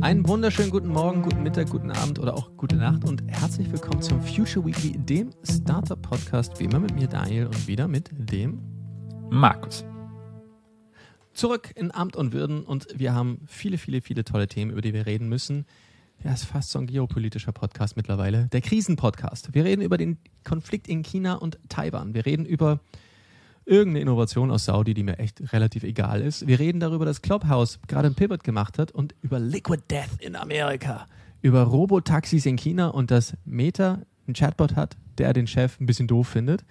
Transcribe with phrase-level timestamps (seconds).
[0.00, 4.00] Einen wunderschönen guten Morgen, guten Mittag, guten Abend oder auch gute Nacht und herzlich willkommen
[4.00, 8.62] zum Future Weekly, dem Startup-Podcast, wie immer mit mir Daniel und wieder mit dem
[9.28, 9.84] Markus.
[11.34, 14.94] Zurück in Amt und Würden und wir haben viele, viele, viele tolle Themen, über die
[14.94, 15.66] wir reden müssen.
[16.24, 18.48] Ja, ist fast so ein geopolitischer Podcast mittlerweile.
[18.48, 19.54] Der Krisenpodcast.
[19.54, 22.12] Wir reden über den Konflikt in China und Taiwan.
[22.12, 22.80] Wir reden über
[23.64, 26.48] irgendeine Innovation aus Saudi, die mir echt relativ egal ist.
[26.48, 30.34] Wir reden darüber, dass Clubhouse gerade ein Pivot gemacht hat und über Liquid Death in
[30.34, 31.06] Amerika,
[31.40, 36.08] über Robotaxis in China und dass Meta einen Chatbot hat, der den Chef ein bisschen
[36.08, 36.64] doof findet.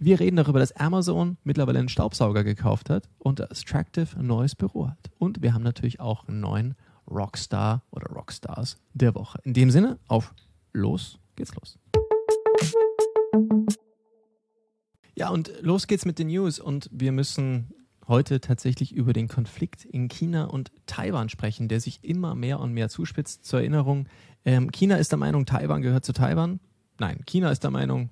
[0.00, 4.54] Wir reden darüber, dass Amazon mittlerweile einen Staubsauger gekauft hat und dass Tractive ein neues
[4.54, 5.10] Büro hat.
[5.18, 6.74] Und wir haben natürlich auch einen neuen
[7.10, 9.38] Rockstar oder Rockstars der Woche.
[9.44, 10.34] In dem Sinne, auf
[10.72, 11.78] los geht's los.
[15.14, 17.74] Ja, und los geht's mit den News und wir müssen
[18.08, 22.72] heute tatsächlich über den Konflikt in China und Taiwan sprechen, der sich immer mehr und
[22.72, 23.44] mehr zuspitzt.
[23.44, 24.08] Zur Erinnerung,
[24.44, 26.60] ähm, China ist der Meinung, Taiwan gehört zu Taiwan.
[26.98, 28.10] Nein, China ist der Meinung.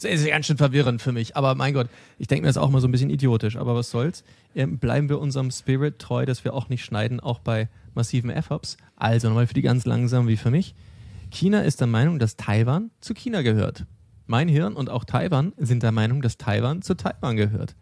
[0.00, 2.70] Das ist ganz schön verwirrend für mich, aber mein Gott, ich denke mir das auch
[2.70, 4.24] mal so ein bisschen idiotisch, aber was soll's.
[4.54, 8.76] Ähm, bleiben wir unserem Spirit treu, dass wir auch nicht schneiden, auch bei massiven F-Ups.
[8.96, 10.74] Also nochmal für die ganz langsamen wie für mich.
[11.30, 13.86] China ist der Meinung, dass Taiwan zu China gehört.
[14.26, 17.76] Mein Hirn und auch Taiwan sind der Meinung, dass Taiwan zu Taiwan gehört.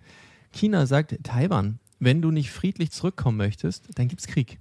[0.53, 4.59] China sagt, Taiwan, wenn du nicht friedlich zurückkommen möchtest, dann gibt's Krieg.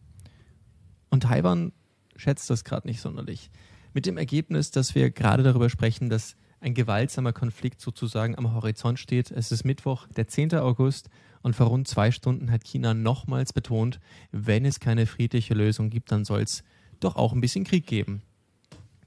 [1.10, 1.72] Und Taiwan
[2.16, 3.50] schätzt das gerade nicht sonderlich.
[3.94, 9.00] Mit dem Ergebnis, dass wir gerade darüber sprechen, dass ein gewaltsamer Konflikt sozusagen am Horizont
[9.00, 9.32] steht.
[9.32, 10.56] Es ist Mittwoch, der 10.
[10.56, 11.10] August
[11.42, 14.00] und vor rund zwei Stunden hat China nochmals betont,
[14.32, 16.64] wenn es keine friedliche Lösung gibt, dann soll es
[17.00, 18.22] doch auch ein bisschen Krieg geben.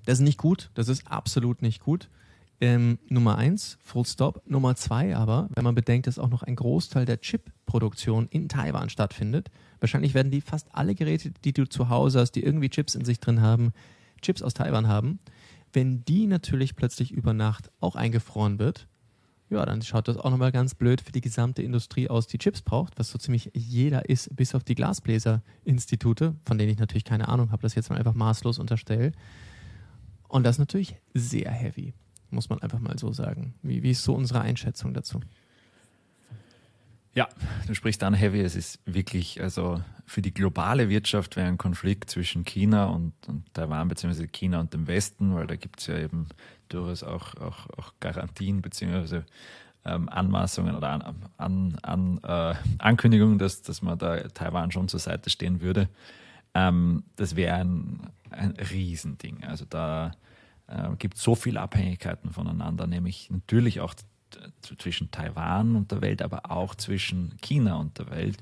[0.06, 2.08] Das ist nicht gut, das ist absolut nicht gut.
[2.62, 4.42] Ähm, Nummer eins, Full Stop.
[4.46, 8.90] Nummer zwei aber, wenn man bedenkt, dass auch noch ein Großteil der Chip-Produktion in Taiwan
[8.90, 9.50] stattfindet,
[9.80, 13.04] wahrscheinlich werden die fast alle Geräte, die du zu Hause hast, die irgendwie Chips in
[13.04, 13.72] sich drin haben,
[14.20, 15.20] Chips aus Taiwan haben.
[15.72, 18.88] Wenn die natürlich plötzlich über Nacht auch eingefroren wird,
[19.50, 22.62] ja, dann schaut das auch nochmal ganz blöd für die gesamte Industrie aus, die Chips
[22.62, 27.28] braucht, was so ziemlich jeder ist, bis auf die Glasbläser-Institute, von denen ich natürlich keine
[27.28, 29.10] Ahnung habe, das jetzt mal einfach maßlos unterstelle.
[30.28, 31.94] Und das ist natürlich sehr heavy,
[32.30, 33.54] muss man einfach mal so sagen.
[33.62, 35.20] Wie, wie ist so unsere Einschätzung dazu?
[37.12, 37.28] Ja,
[37.66, 38.40] du sprichst an heavy.
[38.40, 43.52] Es ist wirklich, also für die globale Wirtschaft wäre ein Konflikt zwischen China und, und
[43.52, 46.28] Taiwan, beziehungsweise China und dem Westen, weil da gibt es ja eben
[46.68, 49.24] durchaus auch, auch, auch Garantien, beziehungsweise
[49.84, 55.00] ähm, Anmaßungen oder an, an, an äh, Ankündigungen, dass, dass man da Taiwan schon zur
[55.00, 55.88] Seite stehen würde.
[56.54, 59.42] Ähm, das wäre ein, ein Riesending.
[59.44, 60.12] Also da
[60.68, 63.94] äh, gibt es so viele Abhängigkeiten voneinander, nämlich natürlich auch
[64.78, 68.38] zwischen Taiwan und der Welt, aber auch zwischen China und der Welt,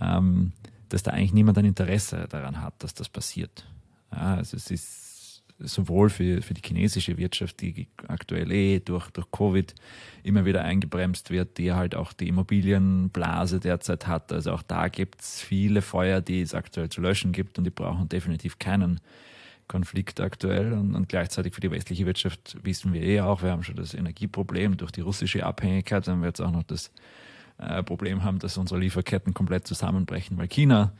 [0.00, 0.52] ähm,
[0.88, 3.66] dass da eigentlich niemand ein Interesse daran hat, dass das passiert.
[4.12, 5.12] Ja, also es ist
[5.58, 9.74] sowohl für, für die chinesische Wirtschaft, die aktuell eh durch, durch Covid
[10.22, 14.32] immer wieder eingebremst wird, die halt auch die Immobilienblase derzeit hat.
[14.32, 17.70] Also auch da gibt es viele Feuer, die es aktuell zu löschen gibt und die
[17.70, 19.00] brauchen definitiv keinen
[19.68, 23.62] Konflikt aktuell und, und, gleichzeitig für die westliche Wirtschaft wissen wir eh auch, wir haben
[23.62, 26.90] schon das Energieproblem durch die russische Abhängigkeit, dann wird es auch noch das
[27.58, 30.92] äh, Problem haben, dass unsere Lieferketten komplett zusammenbrechen, weil China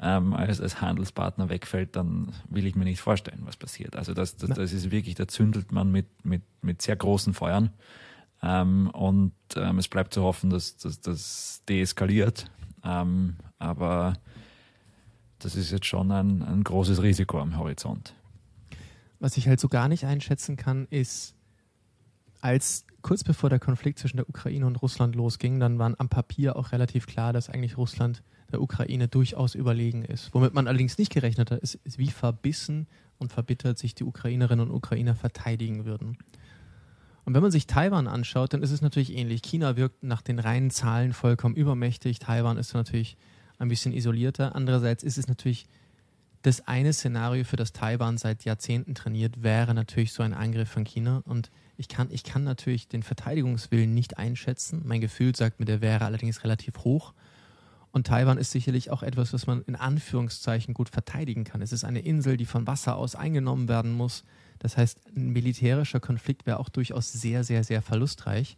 [0.00, 3.96] ähm, als, als Handelspartner wegfällt, dann will ich mir nicht vorstellen, was passiert.
[3.96, 7.70] Also das, das, das ist wirklich, da zündelt man mit, mit, mit sehr großen Feuern.
[8.42, 12.50] Ähm, und ähm, es bleibt zu hoffen, dass das deeskaliert.
[12.82, 14.14] Ähm, aber
[15.40, 18.14] das ist jetzt schon ein, ein großes Risiko am Horizont.
[19.18, 21.34] Was ich halt so gar nicht einschätzen kann, ist,
[22.40, 26.56] als kurz bevor der Konflikt zwischen der Ukraine und Russland losging, dann war am Papier
[26.56, 30.32] auch relativ klar, dass eigentlich Russland der Ukraine durchaus überlegen ist.
[30.34, 32.86] Womit man allerdings nicht gerechnet hat, ist, ist wie verbissen
[33.18, 36.18] und verbittert sich die Ukrainerinnen und Ukrainer verteidigen würden.
[37.24, 39.42] Und wenn man sich Taiwan anschaut, dann ist es natürlich ähnlich.
[39.42, 42.18] China wirkt nach den reinen Zahlen vollkommen übermächtig.
[42.18, 43.16] Taiwan ist natürlich
[43.60, 44.54] ein bisschen isolierter.
[44.54, 45.66] Andererseits ist es natürlich
[46.42, 50.84] das eine Szenario, für das Taiwan seit Jahrzehnten trainiert, wäre natürlich so ein Angriff von
[50.84, 51.22] China.
[51.26, 54.82] Und ich kann, ich kann natürlich den Verteidigungswillen nicht einschätzen.
[54.84, 57.12] Mein Gefühl sagt mir, der wäre allerdings relativ hoch.
[57.92, 61.60] Und Taiwan ist sicherlich auch etwas, was man in Anführungszeichen gut verteidigen kann.
[61.60, 64.24] Es ist eine Insel, die von Wasser aus eingenommen werden muss.
[64.60, 68.56] Das heißt, ein militärischer Konflikt wäre auch durchaus sehr, sehr, sehr verlustreich.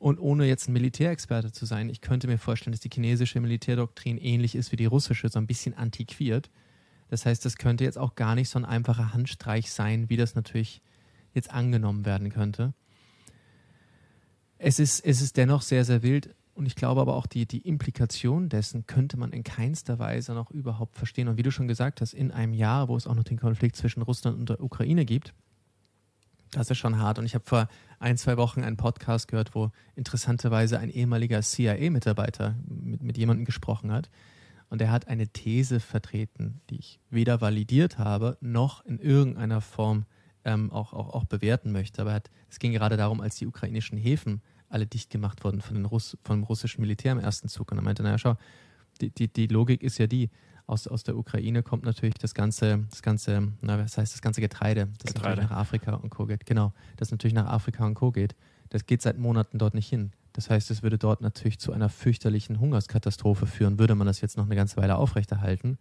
[0.00, 4.16] Und ohne jetzt ein Militärexperte zu sein, ich könnte mir vorstellen, dass die chinesische Militärdoktrin
[4.16, 6.50] ähnlich ist wie die russische, so ein bisschen antiquiert.
[7.10, 10.34] Das heißt, das könnte jetzt auch gar nicht so ein einfacher Handstreich sein, wie das
[10.34, 10.80] natürlich
[11.34, 12.72] jetzt angenommen werden könnte.
[14.56, 16.34] Es ist, es ist dennoch sehr, sehr wild.
[16.54, 20.50] Und ich glaube aber auch, die, die Implikation dessen könnte man in keinster Weise noch
[20.50, 21.28] überhaupt verstehen.
[21.28, 23.76] Und wie du schon gesagt hast, in einem Jahr, wo es auch noch den Konflikt
[23.76, 25.34] zwischen Russland und der Ukraine gibt,
[26.52, 27.18] das ist schon hart.
[27.18, 27.68] Und ich habe vor
[28.00, 33.92] ein, zwei Wochen einen Podcast gehört, wo interessanterweise ein ehemaliger CIA-Mitarbeiter mit, mit jemandem gesprochen
[33.92, 34.10] hat.
[34.70, 40.06] Und er hat eine These vertreten, die ich weder validiert habe, noch in irgendeiner Form
[40.44, 42.00] ähm, auch, auch, auch bewerten möchte.
[42.00, 45.74] Aber hat, es ging gerade darum, als die ukrainischen Häfen alle dicht gemacht wurden von
[45.74, 47.70] den Russ, vom russischen Militär im ersten Zug.
[47.70, 48.36] Und er meinte, naja, schau,
[49.00, 50.30] die, die, die Logik ist ja die,
[50.70, 54.40] aus, aus der Ukraine kommt natürlich das ganze, das ganze, na, was heißt das ganze
[54.40, 55.36] Getreide, das Getreide.
[55.36, 56.26] natürlich nach Afrika und Co.
[56.26, 56.46] geht.
[56.46, 58.12] Genau, das natürlich nach Afrika und Co.
[58.12, 58.36] geht.
[58.70, 60.12] Das geht seit Monaten dort nicht hin.
[60.32, 64.36] Das heißt, es würde dort natürlich zu einer fürchterlichen Hungerskatastrophe führen, würde man das jetzt
[64.36, 65.76] noch eine ganze Weile aufrechterhalten.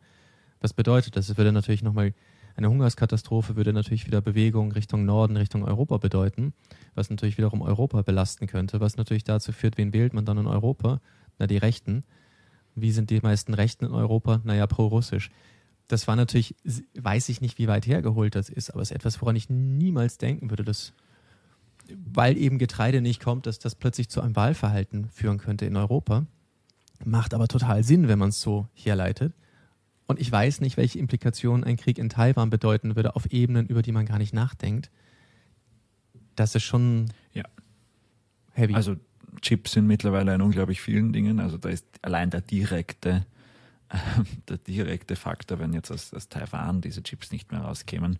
[0.60, 1.30] Was bedeutet das?
[1.30, 2.14] Es würde natürlich nochmal,
[2.56, 6.54] eine Hungerskatastrophe würde natürlich wieder Bewegung Richtung Norden, Richtung Europa bedeuten,
[6.96, 10.48] was natürlich wiederum Europa belasten könnte, was natürlich dazu führt, wen wählt man dann in
[10.48, 11.00] Europa?
[11.38, 12.04] Na, die Rechten.
[12.82, 14.42] Wie sind die meisten Rechten in Europa?
[14.44, 15.30] Naja, pro-russisch.
[15.88, 16.56] Das war natürlich,
[17.00, 20.18] weiß ich nicht, wie weit hergeholt das ist, aber es ist etwas, woran ich niemals
[20.18, 20.94] denken würde, dass,
[22.14, 26.26] weil eben Getreide nicht kommt, dass das plötzlich zu einem Wahlverhalten führen könnte in Europa.
[27.04, 29.34] Macht aber total Sinn, wenn man es so herleitet.
[30.06, 33.82] Und ich weiß nicht, welche Implikationen ein Krieg in Taiwan bedeuten würde auf Ebenen, über
[33.82, 34.90] die man gar nicht nachdenkt.
[36.36, 37.44] Das ist schon ja.
[38.54, 38.74] heavy.
[38.74, 38.96] Also
[39.42, 41.40] Chips sind mittlerweile in unglaublich vielen Dingen.
[41.40, 43.26] Also da ist allein der direkte,
[43.90, 43.98] äh,
[44.48, 48.20] der direkte Faktor, wenn jetzt aus, aus Taiwan diese Chips nicht mehr rauskämen,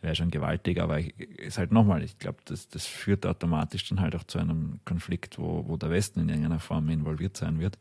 [0.00, 0.80] wäre schon gewaltig.
[0.80, 4.80] Aber ist halt nochmal, ich glaube, das, das führt automatisch dann halt auch zu einem
[4.84, 7.78] Konflikt, wo, wo der Westen in irgendeiner Form involviert sein wird.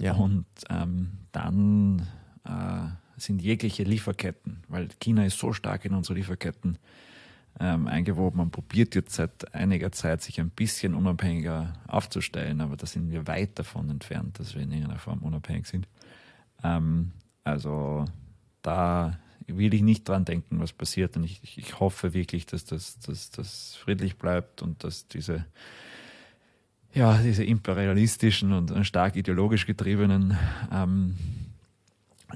[0.00, 0.14] Ja.
[0.14, 2.06] Und ähm, dann
[2.44, 6.78] äh, sind jegliche Lieferketten, weil China ist so stark in unsere Lieferketten
[7.60, 8.38] ähm, eingewoben.
[8.38, 13.26] Man probiert jetzt seit einiger Zeit, sich ein bisschen unabhängiger aufzustellen, aber da sind wir
[13.26, 15.88] weit davon entfernt, dass wir in irgendeiner Form unabhängig sind.
[16.62, 17.12] Ähm,
[17.44, 18.04] also
[18.62, 21.16] da will ich nicht dran denken, was passiert.
[21.16, 25.46] Und ich, ich hoffe wirklich, dass das, dass das friedlich bleibt und dass diese,
[26.92, 30.36] ja, diese imperialistischen und stark ideologisch getriebenen
[30.72, 31.16] ähm,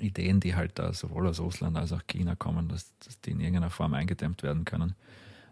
[0.01, 3.41] Ideen, die halt da sowohl aus Russland als auch China kommen, dass, dass die in
[3.41, 4.95] irgendeiner Form eingedämmt werden können.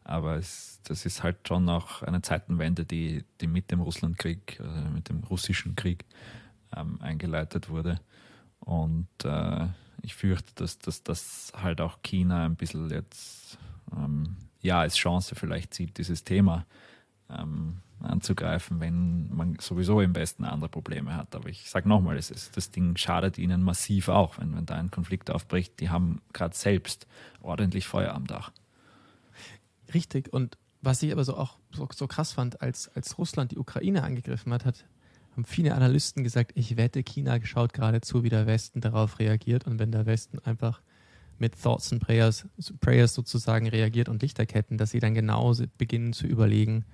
[0.05, 4.91] Aber es, das ist halt schon auch eine Zeitenwende, die, die mit dem Russlandkrieg, äh,
[4.91, 6.05] mit dem russischen Krieg
[6.77, 8.01] ähm, eingeleitet wurde.
[8.61, 9.67] Und äh,
[10.03, 13.59] ich fürchte, dass, dass das halt auch China ein bisschen jetzt
[13.93, 16.67] ähm, ja als Chance vielleicht sieht, dieses Thema
[17.29, 21.35] ähm, anzugreifen, wenn man sowieso im Westen andere Probleme hat.
[21.35, 25.31] Aber ich sage nochmal, das Ding schadet ihnen massiv auch, wenn, wenn da ein Konflikt
[25.31, 25.81] aufbricht.
[25.81, 27.07] Die haben gerade selbst
[27.43, 28.53] ordentlich Feuer am Dach.
[29.93, 30.33] Richtig.
[30.33, 34.03] Und was ich aber so auch so, so krass fand, als, als Russland die Ukraine
[34.03, 34.87] angegriffen hat, hat,
[35.33, 39.67] haben viele Analysten gesagt, ich wette, China schaut geradezu, wie der Westen darauf reagiert.
[39.67, 40.81] Und wenn der Westen einfach
[41.39, 42.47] mit Thoughts and Prayers,
[42.81, 46.85] Prayers sozusagen reagiert und Lichterketten, dass sie dann genauso beginnen zu überlegen,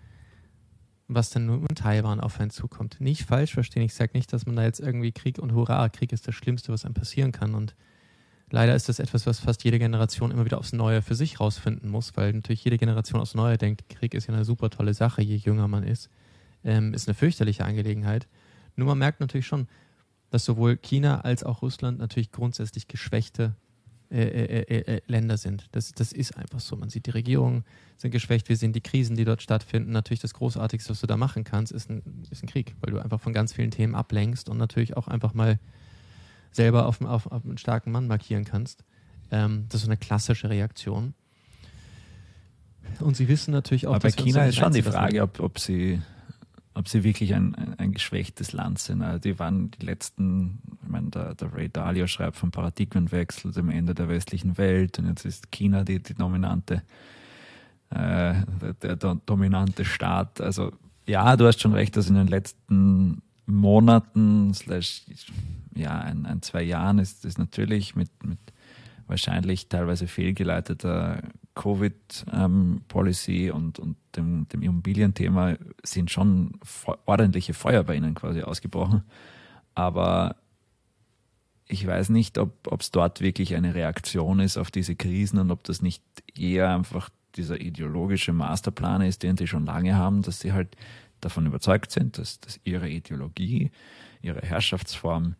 [1.09, 3.01] was denn nur in Taiwan auf einen zukommt.
[3.01, 6.13] Nicht falsch verstehen, ich sage nicht, dass man da jetzt irgendwie Krieg und Hurra, Krieg
[6.13, 7.55] ist das Schlimmste, was einem passieren kann.
[7.55, 7.77] Und
[8.51, 11.91] leider ist das etwas, was fast jede Generation immer wieder aufs Neue für sich rausfinden
[11.91, 15.23] muss, weil natürlich jede Generation aufs Neue denkt, Krieg ist ja eine super tolle Sache,
[15.23, 16.11] je jünger man ist.
[16.65, 18.27] Ähm, ist eine fürchterliche Angelegenheit.
[18.75, 19.69] Nur man merkt natürlich schon,
[20.31, 23.55] dass sowohl China als auch Russland natürlich grundsätzlich geschwächte
[24.11, 25.67] äh äh, äh, äh, Länder sind.
[25.73, 26.77] Das, das ist einfach so.
[26.77, 27.65] Man sieht, die Regierungen
[27.97, 29.91] sind geschwächt, wir sehen die Krisen, die dort stattfinden.
[29.93, 33.01] Natürlich das Großartigste, was du da machen kannst, ist ein, ist ein Krieg, weil du
[33.01, 35.59] einfach von ganz vielen Themen ablenkst und natürlich auch einfach mal
[36.53, 38.85] selber auf, auf, auf einen starken Mann markieren kannst.
[39.31, 41.15] Ähm, das ist so eine klassische Reaktion.
[43.01, 46.01] Und sie wissen natürlich auch, Aber bei China ist schon die Frage, ob, ob sie
[46.77, 49.03] ob sie wirklich ein, ein, ein, geschwächtes Land sind.
[49.03, 53.71] Also die waren die letzten, ich meine, der, der Ray Dalio schreibt vom Paradigmenwechsel, dem
[53.71, 56.83] Ende der westlichen Welt und jetzt ist China die, die dominante,
[57.91, 58.35] äh,
[58.83, 60.41] der, der, dominante Staat.
[60.41, 60.73] Also
[61.07, 65.03] ja, du hast schon recht, dass in den letzten Monaten, slash,
[65.75, 68.39] ja, ein, ein, zwei Jahren ist es natürlich mit, mit
[69.07, 71.23] wahrscheinlich teilweise fehlgeleiteter
[71.57, 76.53] Covid-Policy ähm, und, und dem, dem Immobilienthema sind schon
[77.07, 79.03] ordentliche Feuer bei ihnen quasi ausgebrochen.
[79.75, 80.37] Aber
[81.67, 85.65] ich weiß nicht, ob es dort wirklich eine Reaktion ist auf diese Krisen und ob
[85.65, 86.05] das nicht
[86.39, 90.77] eher einfach dieser ideologische Masterplan ist, den sie schon lange haben, dass sie halt
[91.21, 93.71] davon überzeugt sind, dass, dass ihre Ideologie,
[94.23, 95.35] ihre Herrschaftsform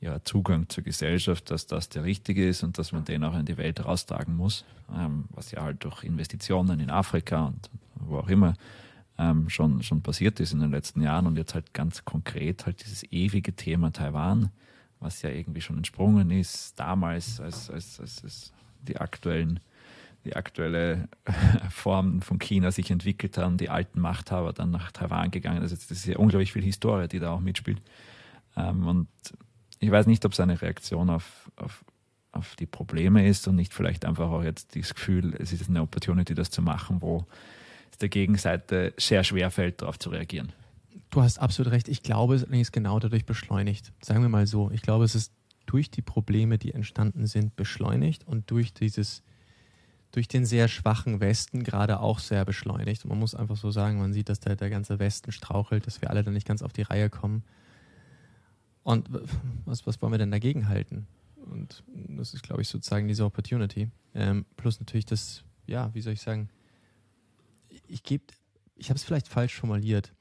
[0.00, 3.46] ja, Zugang zur Gesellschaft, dass das der richtige ist und dass man den auch in
[3.46, 8.28] die Welt raustragen muss, ähm, was ja halt durch Investitionen in Afrika und wo auch
[8.28, 8.54] immer
[9.18, 12.84] ähm, schon, schon passiert ist in den letzten Jahren und jetzt halt ganz konkret halt
[12.84, 14.50] dieses ewige Thema Taiwan,
[15.00, 19.60] was ja irgendwie schon entsprungen ist, damals als, als, als, als die aktuellen
[20.24, 21.08] die aktuelle
[21.70, 25.60] Form von China sich entwickelt haben, die alten Machthaber dann nach Taiwan gegangen.
[25.60, 27.82] Also das ist ja unglaublich viel Historie, die da auch mitspielt.
[28.56, 29.08] Ähm, und
[29.80, 31.84] ich weiß nicht, ob es eine Reaktion auf, auf,
[32.32, 35.82] auf die Probleme ist und nicht vielleicht einfach auch jetzt das Gefühl, es ist eine
[35.82, 37.26] Opportunity, das zu machen, wo
[37.90, 40.52] es der Gegenseite sehr schwer fällt, darauf zu reagieren.
[41.10, 41.88] Du hast absolut recht.
[41.88, 43.92] Ich glaube, es ist genau dadurch beschleunigt.
[44.02, 44.70] Sagen wir mal so.
[44.72, 45.32] Ich glaube, es ist
[45.66, 49.22] durch die Probleme, die entstanden sind, beschleunigt und durch dieses,
[50.10, 53.04] durch den sehr schwachen Westen gerade auch sehr beschleunigt.
[53.04, 56.02] Und man muss einfach so sagen, man sieht, dass der, der ganze Westen strauchelt, dass
[56.02, 57.44] wir alle dann nicht ganz auf die Reihe kommen.
[58.84, 59.08] Und
[59.64, 61.06] was, was wollen wir denn dagegen halten?
[61.36, 63.90] Und das ist, glaube ich, sozusagen diese Opportunity.
[64.14, 66.48] Ähm, plus natürlich das, ja, wie soll ich sagen,
[67.88, 68.24] ich gebe,
[68.76, 70.12] ich habe es vielleicht falsch formuliert,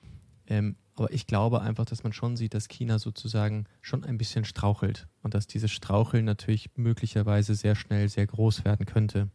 [0.47, 4.45] ähm, aber ich glaube einfach, dass man schon sieht, dass China sozusagen schon ein bisschen
[4.45, 9.29] strauchelt und dass dieses Straucheln natürlich möglicherweise sehr schnell sehr groß werden könnte.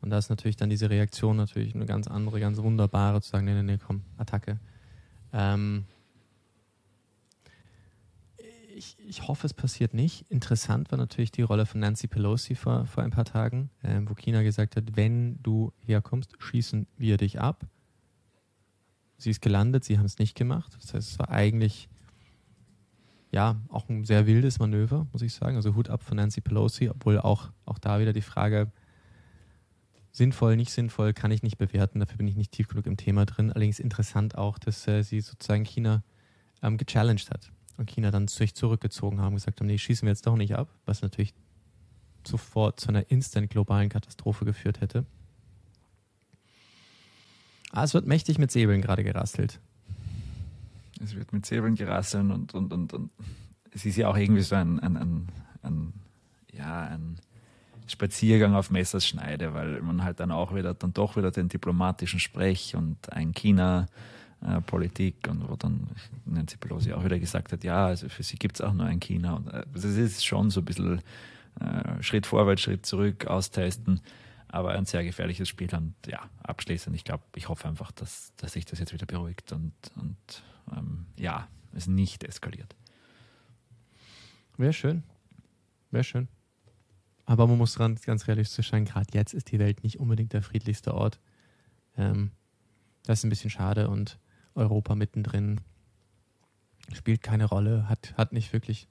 [0.00, 3.44] Und da ist natürlich dann diese Reaktion natürlich eine ganz andere, ganz wunderbare, zu sagen,
[3.44, 4.58] nee, nee, nee, komm, Attacke.
[5.32, 5.84] Ähm,
[8.74, 10.30] ich, ich hoffe, es passiert nicht.
[10.30, 14.14] Interessant war natürlich die Rolle von Nancy Pelosi vor, vor ein paar Tagen, äh, wo
[14.14, 17.66] China gesagt hat, wenn du herkommst, schießen wir dich ab.
[19.18, 20.76] Sie ist gelandet, sie haben es nicht gemacht.
[20.80, 21.88] Das heißt, es war eigentlich
[23.30, 25.56] ja auch ein sehr wildes Manöver, muss ich sagen.
[25.56, 28.70] Also Hut ab von Nancy Pelosi, obwohl auch, auch da wieder die Frage,
[30.10, 32.00] sinnvoll, nicht sinnvoll, kann ich nicht bewerten.
[32.00, 33.50] Dafür bin ich nicht tief genug im Thema drin.
[33.50, 36.02] Allerdings interessant auch, dass äh, sie sozusagen China
[36.62, 40.26] ähm, gechallenged hat und China dann sich zurückgezogen haben, gesagt haben, nee, schießen wir jetzt
[40.26, 41.34] doch nicht ab, was natürlich
[42.26, 45.04] sofort zu einer instant globalen Katastrophe geführt hätte.
[47.72, 49.58] Ah, es wird mächtig mit Säbeln gerade gerasselt.
[51.02, 53.10] Es wird mit Säbeln gerasseln und, und, und, und
[53.72, 55.28] es ist ja auch irgendwie so ein, ein, ein,
[55.62, 55.92] ein
[56.52, 57.18] ja, ein
[57.86, 62.76] Spaziergang auf Messerschneide, weil man halt dann auch wieder, dann doch wieder den diplomatischen Sprech
[62.76, 63.86] und ein China
[64.46, 65.88] äh, Politik und wo dann
[66.24, 69.00] Nancy Pelosi auch wieder gesagt hat, ja, also für sie gibt es auch nur ein
[69.00, 69.34] China.
[69.34, 71.00] Und, äh, es ist schon so ein bisschen
[71.60, 74.00] äh, Schritt vorwärts, Schritt zurück, austesten,
[74.48, 78.52] aber ein sehr gefährliches Spiel und ja, abschließend, ich glaube, ich hoffe einfach, dass, dass
[78.52, 80.42] sich das jetzt wieder beruhigt und, und
[80.76, 82.74] ähm, ja, es nicht eskaliert.
[84.56, 85.02] Wäre schön.
[85.90, 86.28] Wäre schön.
[87.24, 90.42] Aber man muss dran ganz realistisch sein, gerade jetzt ist die Welt nicht unbedingt der
[90.42, 91.20] friedlichste Ort.
[91.96, 92.32] Ähm,
[93.04, 94.18] das ist ein bisschen schade und
[94.54, 95.60] Europa mittendrin
[96.92, 98.88] spielt keine Rolle, hat, hat nicht wirklich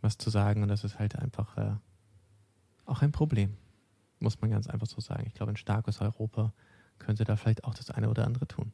[0.00, 1.74] was zu sagen und das ist halt einfach äh,
[2.84, 3.56] auch ein Problem,
[4.20, 5.24] muss man ganz einfach so sagen.
[5.26, 6.52] Ich glaube, ein starkes Europa
[6.98, 8.72] könnte da vielleicht auch das eine oder andere tun.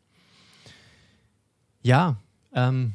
[1.82, 2.16] Ja,
[2.52, 2.94] ähm,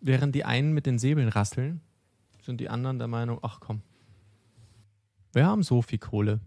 [0.00, 1.80] während die einen mit den Säbeln rasseln,
[2.42, 3.82] sind die anderen der Meinung, ach komm,
[5.32, 6.40] wir haben so viel Kohle.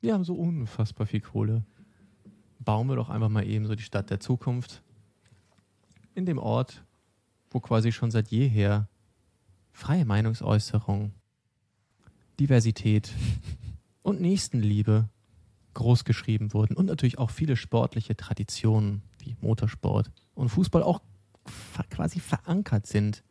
[0.00, 1.64] Wir haben so unfassbar viel Kohle.
[2.58, 4.82] Bauen wir doch einfach mal eben so die Stadt der Zukunft
[6.14, 6.84] in dem Ort,
[7.50, 8.88] wo quasi schon seit jeher
[9.72, 11.12] freie Meinungsäußerung,
[12.38, 13.12] Diversität
[14.02, 15.08] und Nächstenliebe
[15.74, 21.00] großgeschrieben wurden und natürlich auch viele sportliche Traditionen wie Motorsport und Fußball auch
[21.90, 23.22] quasi verankert sind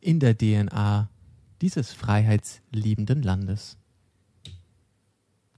[0.00, 1.08] in der DNA
[1.62, 3.78] dieses freiheitsliebenden Landes.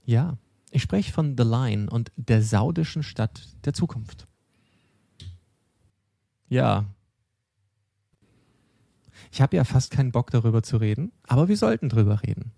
[0.05, 0.37] Ja,
[0.71, 4.28] ich spreche von The Line und der saudischen Stadt der Zukunft.
[6.49, 6.85] Ja.
[9.31, 12.51] Ich habe ja fast keinen Bock darüber zu reden, aber wir sollten drüber reden.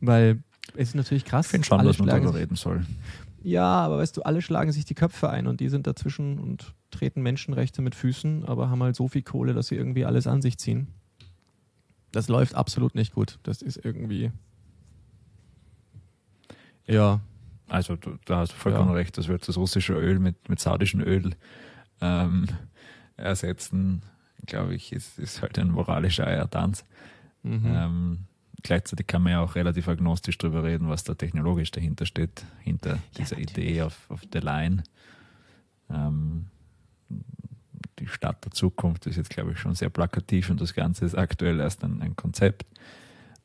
[0.00, 0.42] Weil
[0.76, 1.46] es ist natürlich krass.
[1.46, 2.84] Ich finde schon, dass man darüber reden soll.
[3.42, 6.74] Ja, aber weißt du, alle schlagen sich die Köpfe ein und die sind dazwischen und
[6.90, 10.42] treten Menschenrechte mit Füßen, aber haben halt so viel Kohle, dass sie irgendwie alles an
[10.42, 10.88] sich ziehen.
[12.12, 13.38] Das läuft absolut nicht gut.
[13.42, 14.32] Das ist irgendwie.
[16.86, 17.20] Ja.
[17.68, 18.96] Also, da hast du vollkommen ja.
[18.96, 19.16] recht.
[19.16, 21.34] Das wird das russische Öl mit, mit saudischem Öl
[22.00, 22.46] ähm,
[23.16, 24.02] ersetzen,
[24.46, 26.84] glaube ich, ist, ist halt ein moralischer Eiertanz.
[27.42, 27.62] Mhm.
[27.66, 28.18] Ähm,
[28.62, 32.98] gleichzeitig kann man ja auch relativ agnostisch darüber reden, was da technologisch dahinter steht, hinter
[33.16, 34.82] dieser ja, Idee auf, auf der Line.
[35.90, 36.46] Ähm,
[37.98, 41.14] die Stadt der Zukunft ist jetzt, glaube ich, schon sehr plakativ und das Ganze ist
[41.14, 42.66] aktuell erst ein, ein Konzept.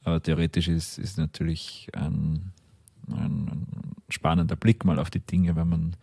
[0.03, 2.53] Aber theoretisch ist, ist natürlich ein,
[3.09, 3.67] ein, ein,
[4.07, 5.95] spannender Blick mal auf die Dinge, wenn man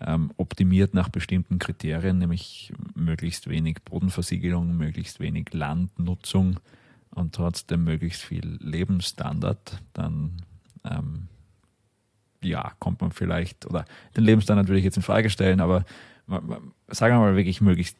[0.00, 6.60] ähm, optimiert nach bestimmten Kriterien, nämlich möglichst wenig Bodenversiegelung, möglichst wenig Landnutzung
[7.10, 10.42] und trotzdem möglichst viel Lebensstandard, dann
[10.84, 11.28] ähm,
[12.42, 13.84] ja, kommt man vielleicht, oder
[14.16, 15.84] den Lebensstandard würde ich jetzt in Frage stellen, aber
[16.88, 17.96] sagen wir mal wirklich möglichst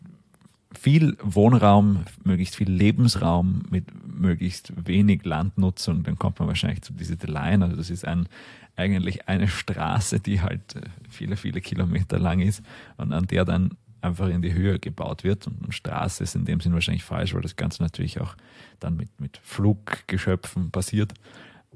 [0.72, 7.16] viel Wohnraum, möglichst viel Lebensraum mit möglichst wenig Landnutzung, dann kommt man wahrscheinlich zu dieser
[7.26, 7.64] Line.
[7.64, 8.28] Also das ist ein,
[8.76, 12.62] eigentlich eine Straße, die halt äh, viele, viele Kilometer lang ist
[12.96, 13.70] und an der dann
[14.00, 15.46] einfach in die Höhe gebaut wird.
[15.46, 18.36] Und Straße ist in dem Sinn wahrscheinlich falsch, weil das Ganze natürlich auch
[18.78, 21.14] dann mit, mit Fluggeschöpfen passiert.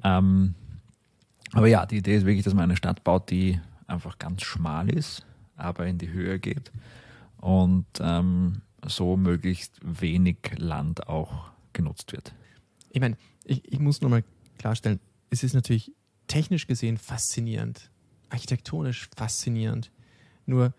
[0.04, 0.54] Ähm,
[1.52, 4.88] aber ja, die Idee ist wirklich, dass man eine Stadt baut, die einfach ganz schmal
[4.88, 6.72] ist, aber in die Höhe geht
[7.42, 12.34] und ähm, so möglichst wenig Land auch genutzt wird.
[12.90, 14.24] Ich meine, ich, ich muss nochmal
[14.58, 15.92] klarstellen, es ist natürlich
[16.26, 17.90] technisch gesehen faszinierend,
[18.28, 19.90] architektonisch faszinierend.
[20.46, 20.74] Nur,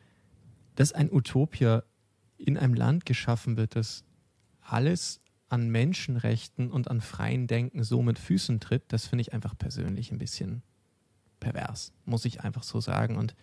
[0.76, 1.84] dass ein Utopia
[2.38, 4.04] in einem Land geschaffen wird, das
[4.62, 9.58] alles an Menschenrechten und an freien Denken so mit Füßen tritt, das finde ich einfach
[9.58, 10.64] persönlich ein bisschen
[11.40, 13.18] pervers, muss ich einfach so sagen.
[13.18, 13.36] Und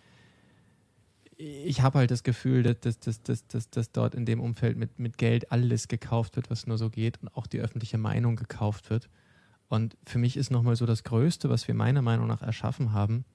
[1.41, 4.99] ich habe halt das Gefühl, dass, dass, dass, dass, dass dort in dem Umfeld mit,
[4.99, 8.89] mit Geld alles gekauft wird, was nur so geht und auch die öffentliche Meinung gekauft
[8.89, 9.09] wird.
[9.67, 13.25] Und für mich ist nochmal so das Größte, was wir meiner Meinung nach erschaffen haben,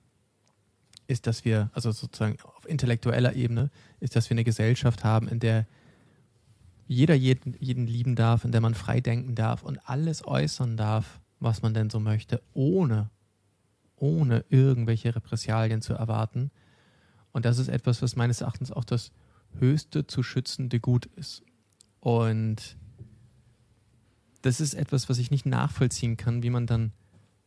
[1.08, 3.70] ist, dass wir, also sozusagen auf intellektueller Ebene,
[4.00, 5.66] ist, dass wir eine Gesellschaft haben, in der
[6.86, 11.20] jeder jeden, jeden lieben darf, in der man frei denken darf und alles äußern darf,
[11.40, 13.10] was man denn so möchte, ohne,
[13.96, 16.50] ohne irgendwelche Repressalien zu erwarten.
[17.36, 19.12] Und das ist etwas, was meines Erachtens auch das
[19.58, 21.42] höchste zu schützende Gut ist.
[22.00, 22.78] Und
[24.40, 26.94] das ist etwas, was ich nicht nachvollziehen kann, wie man dann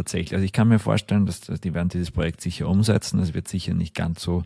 [0.00, 0.34] tatsächlich.
[0.34, 3.20] Also ich kann mir vorstellen, dass, dass die werden dieses Projekt sicher umsetzen.
[3.20, 4.44] Es wird sicher nicht ganz so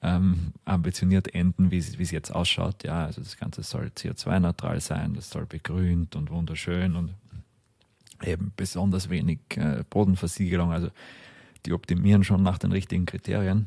[0.00, 2.84] ähm, ambitioniert enden, wie es jetzt ausschaut.
[2.84, 7.14] Ja, also das Ganze soll CO2-neutral sein, das soll begrünt und wunderschön und
[8.24, 10.72] eben besonders wenig äh, Bodenversiegelung.
[10.72, 10.88] Also
[11.66, 13.66] die optimieren schon nach den richtigen Kriterien.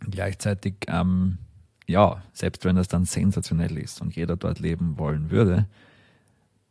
[0.00, 1.38] Gleichzeitig, ähm,
[1.86, 5.66] ja, selbst wenn das dann sensationell ist und jeder dort leben wollen würde,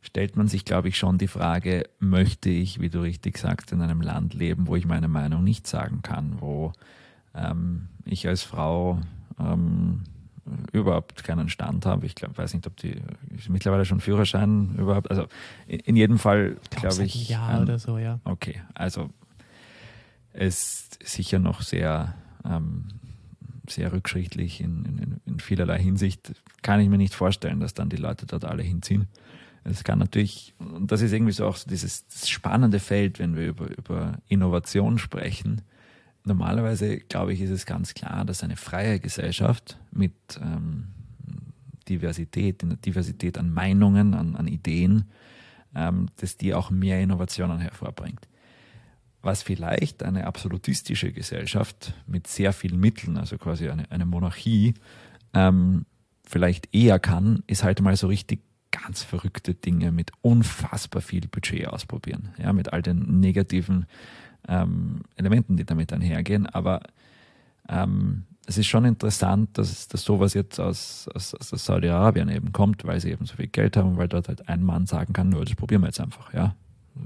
[0.03, 3.81] stellt man sich, glaube ich, schon die Frage, möchte ich, wie du richtig sagst, in
[3.81, 6.73] einem Land leben, wo ich meine Meinung nicht sagen kann, wo
[7.33, 8.99] ähm, ich als Frau
[9.39, 10.03] ähm,
[10.73, 12.05] überhaupt keinen Stand habe.
[12.05, 13.01] Ich glaube, weiß nicht, ob die
[13.47, 15.09] mittlerweile schon Führerschein überhaupt.
[15.09, 15.25] Also
[15.67, 17.29] in, in jedem Fall glaube ich.
[17.29, 18.19] Ja oder so, ja.
[18.25, 19.09] Okay, also
[20.33, 22.13] es ist sicher noch sehr
[22.43, 22.89] ähm,
[23.69, 26.33] sehr rückschrittlich in, in, in vielerlei Hinsicht.
[26.61, 29.07] Kann ich mir nicht vorstellen, dass dann die Leute dort alle hinziehen.
[29.65, 33.47] Es kann natürlich, und das ist irgendwie so auch so dieses spannende Feld, wenn wir
[33.47, 35.61] über, über Innovation sprechen.
[36.25, 40.87] Normalerweise, glaube ich, ist es ganz klar, dass eine freie Gesellschaft mit ähm,
[41.87, 45.05] Diversität, Diversität an Meinungen, an, an Ideen,
[45.75, 48.27] ähm, dass die auch mehr Innovationen hervorbringt.
[49.21, 54.73] Was vielleicht eine absolutistische Gesellschaft mit sehr vielen Mitteln, also quasi eine, eine Monarchie,
[55.33, 55.85] ähm,
[56.25, 58.41] vielleicht eher kann, ist halt mal so richtig
[58.73, 62.29] ganz verrückte Dinge mit unfassbar viel Budget ausprobieren.
[62.37, 63.85] Ja, mit all den negativen
[64.47, 66.47] ähm, Elementen, die damit einhergehen.
[66.47, 66.81] Aber
[67.69, 72.83] ähm, es ist schon interessant, dass, dass sowas jetzt aus, aus, aus Saudi-Arabien eben kommt,
[72.83, 75.45] weil sie eben so viel Geld haben, weil dort halt ein Mann sagen kann, nur
[75.45, 76.33] das probieren wir jetzt einfach.
[76.33, 76.55] Ja,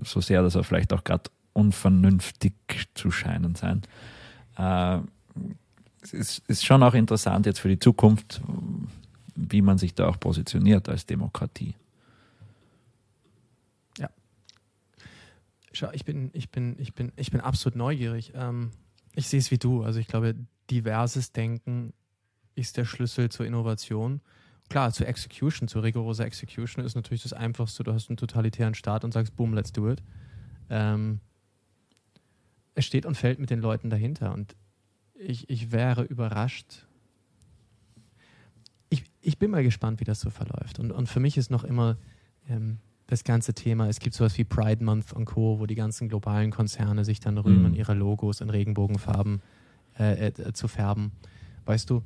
[0.03, 2.53] so sehr, dass er vielleicht auch gerade unvernünftig
[2.95, 3.82] zu scheinen sein.
[4.58, 4.99] Äh,
[6.01, 8.41] es ist, ist schon auch interessant jetzt für die Zukunft,
[9.38, 11.76] wie man sich da auch positioniert als Demokratie.
[13.97, 14.10] Ja.
[15.71, 18.34] Schau, ich bin, ich bin, ich bin, ich bin absolut neugierig.
[18.36, 18.71] Ähm,
[19.13, 19.84] ich sehe es wie du.
[19.84, 20.36] Also ich glaube,
[20.71, 21.93] diverses Denken
[22.56, 24.21] ist der Schlüssel zur Innovation.
[24.69, 27.84] klar, zur Execution, zu rigoroser Execution ist natürlich das Einfachste.
[27.84, 30.02] Du hast einen totalitären Staat und sagst, boom, let's do it.
[30.69, 31.19] Ähm,
[32.73, 34.34] es steht und fällt mit den Leuten dahinter.
[34.34, 34.56] Und
[35.13, 36.87] ich, ich wäre überrascht.
[38.89, 40.80] Ich, ich bin mal gespannt, wie das so verläuft.
[40.80, 41.97] Und, und für mich ist noch immer
[42.50, 46.10] ähm, das ganze Thema, es gibt sowas wie Pride Month und Co., wo die ganzen
[46.10, 47.78] globalen Konzerne sich dann rühmen, mhm.
[47.78, 49.41] ihre Logos in Regenbogenfarben
[49.97, 51.12] äh, äh, zu färben.
[51.65, 52.04] Weißt du,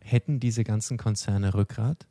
[0.00, 2.06] hätten diese ganzen Konzerne Rückgrat,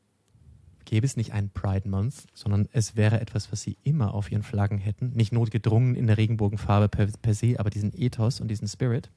[0.86, 4.44] gäbe es nicht einen Pride Month, sondern es wäre etwas, was sie immer auf ihren
[4.44, 5.12] Flaggen hätten.
[5.14, 9.12] Nicht notgedrungen in der Regenbogenfarbe per, per se, aber diesen Ethos und diesen Spirit.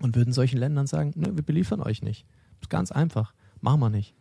[0.00, 2.26] Und würden solchen Ländern sagen, ne, wir beliefern euch nicht.
[2.58, 3.34] Das ist ganz einfach.
[3.62, 4.14] Machen wir nicht.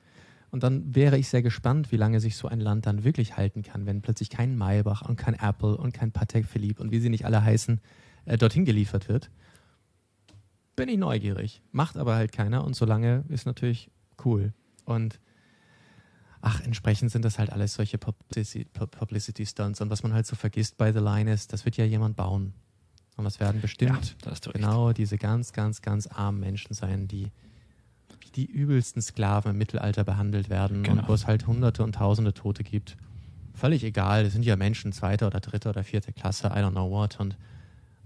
[0.52, 3.64] Und dann wäre ich sehr gespannt, wie lange sich so ein Land dann wirklich halten
[3.64, 7.10] kann, wenn plötzlich kein Maybach und kein Apple und kein Patek Philippe und wie sie
[7.10, 7.80] nicht alle heißen,
[8.26, 9.30] äh, dorthin geliefert wird.
[10.76, 11.62] Bin ich neugierig.
[11.72, 13.90] Macht aber halt keiner und solange ist natürlich
[14.26, 14.54] cool.
[14.84, 15.20] Und
[16.42, 19.80] ach, entsprechend sind das halt alles solche Publicity Stunts.
[19.80, 22.54] Und was man halt so vergisst bei The Line ist, das wird ja jemand bauen.
[23.16, 27.32] Und das werden bestimmt ja, genau diese ganz, ganz, ganz armen Menschen sein, die
[28.36, 31.02] die übelsten Sklaven im Mittelalter behandelt werden genau.
[31.02, 32.98] und wo es halt Hunderte und Tausende Tote gibt.
[33.54, 36.90] Völlig egal, das sind ja Menschen zweiter oder dritter oder vierte Klasse, I don't know
[36.90, 37.20] what.
[37.20, 37.38] Und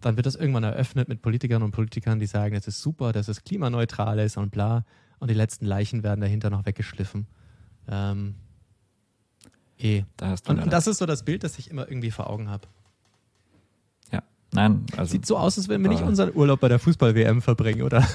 [0.01, 3.27] dann wird das irgendwann eröffnet mit Politikern und Politikern, die sagen, es ist super, dass
[3.27, 4.83] es klimaneutral ist und bla.
[5.19, 7.27] Und die letzten Leichen werden dahinter noch weggeschliffen.
[7.87, 8.35] Ähm,
[9.79, 10.03] eh.
[10.17, 12.67] Da und, und das ist so das Bild, das ich immer irgendwie vor Augen habe.
[14.11, 14.85] Ja, nein.
[14.97, 18.05] Also, Sieht so aus, als wenn wir nicht unseren Urlaub bei der Fußball-WM verbringen, oder?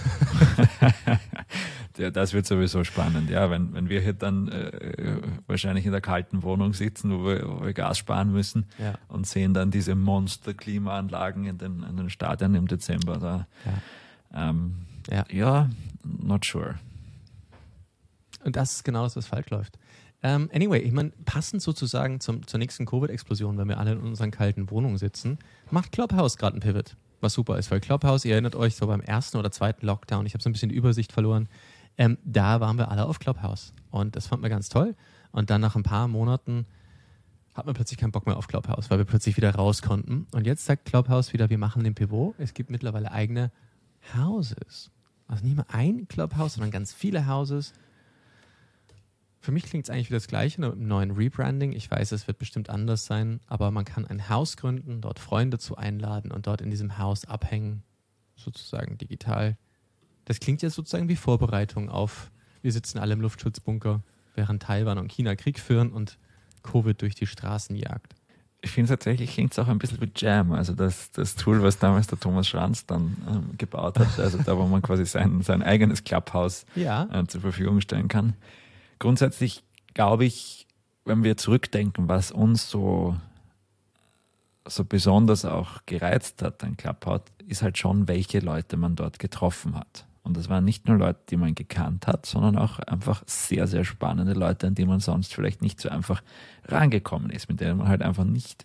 [2.01, 3.29] ja, das wird sowieso spannend.
[3.29, 7.47] Ja, wenn, wenn wir hier dann äh, wahrscheinlich in der kalten Wohnung sitzen, wo wir,
[7.47, 8.95] wo wir Gas sparen müssen ja.
[9.09, 13.19] und sehen dann diese Monster-Klimaanlagen in den, in den Stadien im Dezember.
[13.19, 13.47] Da,
[14.33, 14.51] ja.
[14.51, 15.25] Ähm, ja.
[15.31, 15.71] ja,
[16.03, 16.77] not sure.
[18.45, 19.77] Und das ist genau das, was falsch läuft.
[20.23, 24.01] Um, ähm, anyway, ich meine, passend sozusagen zum, zur nächsten Covid-Explosion, wenn wir alle in
[24.01, 25.39] unseren kalten Wohnungen sitzen,
[25.71, 26.97] macht Clubhouse gerade ein Pivot.
[27.23, 30.35] Was super ist, weil Clubhouse, ihr erinnert euch so beim ersten oder zweiten Lockdown, ich
[30.35, 31.49] habe so ein bisschen die Übersicht verloren,
[31.99, 33.75] ähm, da waren wir alle auf Clubhouse.
[33.91, 34.95] Und das fand man ganz toll.
[35.33, 36.67] Und dann nach ein paar Monaten
[37.55, 40.27] hat man plötzlich keinen Bock mehr auf Clubhouse, weil wir plötzlich wieder raus konnten.
[40.33, 42.35] Und jetzt sagt Clubhouse wieder, wir machen den Pivot.
[42.39, 43.51] Es gibt mittlerweile eigene
[44.17, 44.91] Houses.
[45.27, 47.73] Also nicht mehr ein Clubhouse, sondern ganz viele Houses.
[49.41, 51.73] Für mich klingt es eigentlich wie das Gleiche, nur mit einem neuen Rebranding.
[51.73, 55.59] Ich weiß, es wird bestimmt anders sein, aber man kann ein Haus gründen, dort Freunde
[55.59, 57.83] zu einladen und dort in diesem Haus abhängen,
[58.37, 59.57] sozusagen digital.
[60.31, 62.31] Das klingt ja sozusagen wie Vorbereitung auf,
[62.63, 64.01] wir sitzen alle im Luftschutzbunker,
[64.37, 66.19] während Taiwan und China Krieg führen und
[66.63, 68.15] Covid durch die Straßen jagt.
[68.61, 71.81] Ich finde tatsächlich klingt es auch ein bisschen wie Jam, also das, das Tool, was
[71.81, 75.65] damals der Thomas Schranz dann ähm, gebaut hat, also da, wo man quasi sein, sein
[75.65, 77.09] eigenes Clubhouse ja.
[77.13, 78.35] äh, zur Verfügung stellen kann.
[79.01, 79.65] Grundsätzlich
[79.95, 80.69] glaube ich,
[81.05, 83.17] wenn wir zurückdenken, was uns so,
[84.65, 89.75] so besonders auch gereizt hat an Clubhouse, ist halt schon, welche Leute man dort getroffen
[89.75, 90.07] hat.
[90.23, 93.85] Und das waren nicht nur Leute, die man gekannt hat, sondern auch einfach sehr, sehr
[93.85, 96.23] spannende Leute, an die man sonst vielleicht nicht so einfach
[96.67, 98.65] rangekommen ist, mit denen man halt einfach nicht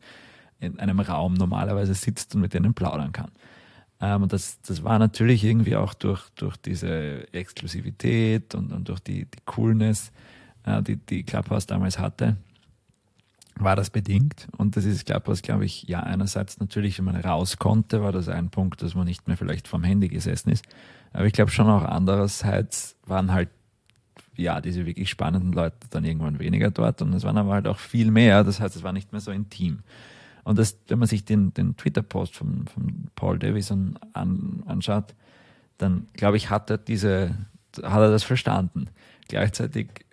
[0.59, 3.31] in einem Raum normalerweise sitzt und mit denen plaudern kann.
[4.01, 8.99] Ähm, und das, das war natürlich irgendwie auch durch, durch diese Exklusivität und, und durch
[8.99, 10.11] die, die Coolness,
[10.65, 12.35] äh, die, die Clubhouse damals hatte,
[13.57, 14.47] war das bedingt.
[14.57, 18.27] Und das ist Clubhouse, glaube ich, ja, einerseits natürlich, wenn man raus konnte, war das
[18.27, 20.65] ein Punkt, dass man nicht mehr vielleicht vom Handy gesessen ist.
[21.15, 23.47] Aber ich glaube schon auch andererseits waren halt,
[24.35, 27.79] ja, diese wirklich spannenden Leute dann irgendwann weniger dort und es waren aber halt auch
[27.79, 28.43] viel mehr.
[28.43, 29.79] Das heißt, es war nicht mehr so intim.
[30.43, 35.15] Und das, wenn man sich den, den Twitter-Post von, von Paul Davison an, anschaut,
[35.77, 37.33] dann glaube ich, hat er diese,
[37.81, 38.89] hat er das verstanden.
[39.29, 40.05] Gleichzeitig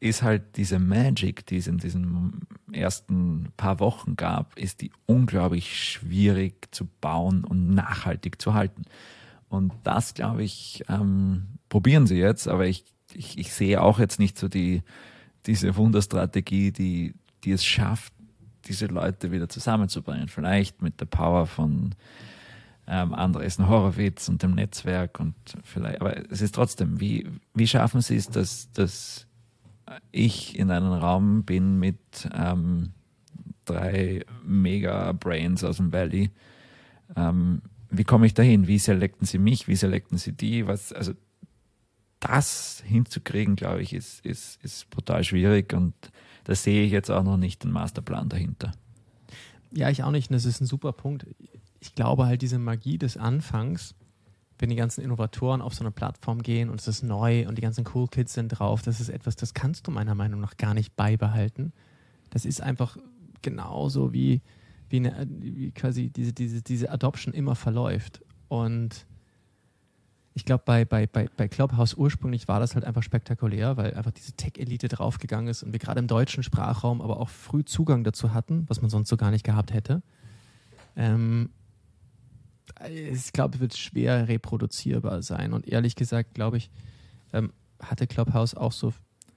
[0.00, 5.78] ist halt diese Magic, die es in diesen ersten paar Wochen gab, ist die unglaublich
[5.78, 8.86] schwierig zu bauen und nachhaltig zu halten.
[9.50, 14.20] Und das, glaube ich, ähm, probieren sie jetzt, aber ich, ich, ich sehe auch jetzt
[14.20, 14.82] nicht so die,
[15.46, 18.12] diese Wunderstrategie, die, die es schafft,
[18.66, 20.28] diese Leute wieder zusammenzubringen.
[20.28, 21.96] Vielleicht mit der Power von
[22.86, 25.34] ähm, Andresen Horowitz und dem Netzwerk und
[25.64, 29.26] vielleicht, aber es ist trotzdem, wie, wie schaffen sie es, dass, dass
[30.12, 32.92] ich in einem Raum bin mit ähm,
[33.64, 36.30] drei Mega-Brains aus dem Valley,
[37.16, 38.66] ähm, wie komme ich dahin?
[38.66, 39.68] Wie selekten sie mich?
[39.68, 40.66] Wie selekten sie die?
[40.66, 41.12] Was, also
[42.20, 45.94] das hinzukriegen, glaube ich, ist, ist, ist brutal schwierig und
[46.44, 48.72] da sehe ich jetzt auch noch nicht den Masterplan dahinter.
[49.72, 50.32] Ja, ich auch nicht.
[50.32, 51.26] Das ist ein super Punkt.
[51.80, 53.94] Ich glaube halt, diese Magie des Anfangs
[54.60, 57.62] wenn die ganzen Innovatoren auf so eine Plattform gehen und es ist neu und die
[57.62, 60.74] ganzen Cool Kids sind drauf, das ist etwas, das kannst du meiner Meinung nach gar
[60.74, 61.72] nicht beibehalten.
[62.28, 62.96] Das ist einfach
[63.42, 64.42] genauso wie,
[64.90, 68.22] wie, eine, wie quasi diese, diese, diese Adoption immer verläuft.
[68.48, 69.06] Und
[70.34, 74.32] ich glaube, bei, bei, bei, Clubhouse ursprünglich war das halt einfach spektakulär, weil einfach diese
[74.32, 78.64] Tech-Elite draufgegangen ist und wir gerade im deutschen Sprachraum aber auch früh Zugang dazu hatten,
[78.68, 80.02] was man sonst so gar nicht gehabt hätte.
[80.96, 81.50] Ähm,
[82.88, 85.52] ich glaube, es wird schwer reproduzierbar sein.
[85.52, 86.70] Und ehrlich gesagt, glaube ich,
[87.32, 88.92] ähm, hatte Clubhouse auch so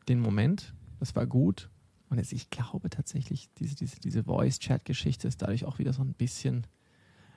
[0.08, 1.70] den Moment, das war gut.
[2.14, 6.14] Und jetzt, ich glaube tatsächlich, diese, diese, diese Voice-Chat-Geschichte ist dadurch auch wieder so ein
[6.14, 6.68] bisschen,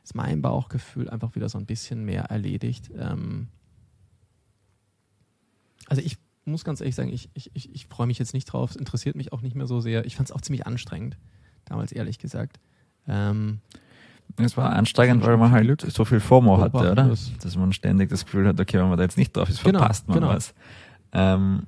[0.05, 2.91] ist mein Bauchgefühl einfach wieder so ein bisschen mehr erledigt.
[2.95, 3.49] Ähm
[5.87, 8.73] also ich muss ganz ehrlich sagen, ich, ich, ich, ich freue mich jetzt nicht drauf,
[8.73, 10.05] es interessiert mich auch nicht mehr so sehr.
[10.05, 11.17] Ich fand es auch ziemlich anstrengend,
[11.65, 12.61] damals ehrlich gesagt.
[13.09, 13.61] Ähm
[14.37, 17.17] es war anstrengend, weil man halt so viel FOMO hatte, oder?
[17.41, 19.79] Dass man ständig das Gefühl hat, okay, wenn man da jetzt nicht drauf ist, genau,
[19.79, 20.29] verpasst man genau.
[20.29, 20.53] was.
[21.13, 21.63] Ähm,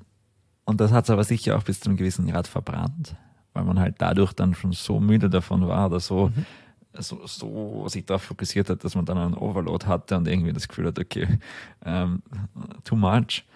[0.69, 3.17] und das hat es aber sicher auch bis zu einem gewissen Grad verbrannt,
[3.55, 6.45] weil man halt dadurch dann schon so müde davon war oder so, mhm.
[6.93, 10.69] so, so sich darauf fokussiert hat, dass man dann einen Overload hatte und irgendwie das
[10.69, 11.39] Gefühl hat, okay,
[11.87, 12.23] ähm,
[12.85, 13.47] too much.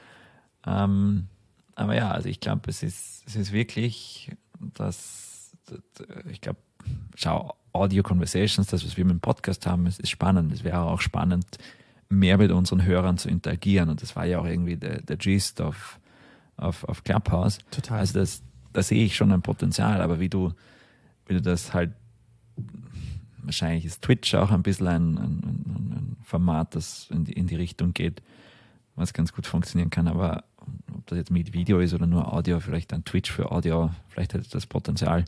[0.66, 1.27] Ähm,
[1.75, 5.55] aber ja, also ich glaube, es ist, es ist wirklich, dass,
[6.31, 6.61] ich glaube,
[7.14, 10.51] schau, Audio Conversations, das, was wir mit dem Podcast haben, ist, ist spannend.
[10.51, 11.59] Es wäre auch spannend,
[12.09, 13.90] mehr mit unseren Hörern zu interagieren.
[13.90, 15.98] Und das war ja auch irgendwie der, der Gist auf,
[16.56, 17.58] auf, auf Clubhouse.
[17.70, 17.98] Total.
[17.98, 20.52] Also das, da sehe ich schon ein Potenzial, aber wie du,
[21.26, 21.92] wie du das halt,
[23.42, 27.56] wahrscheinlich ist Twitch auch ein bisschen ein, ein, ein Format, das in die, in die
[27.56, 28.22] Richtung geht,
[28.94, 30.44] was ganz gut funktionieren kann, aber
[30.94, 34.34] ob das jetzt mit Video ist oder nur Audio, vielleicht ein Twitch für Audio, vielleicht
[34.34, 35.24] hätte das Potenzial.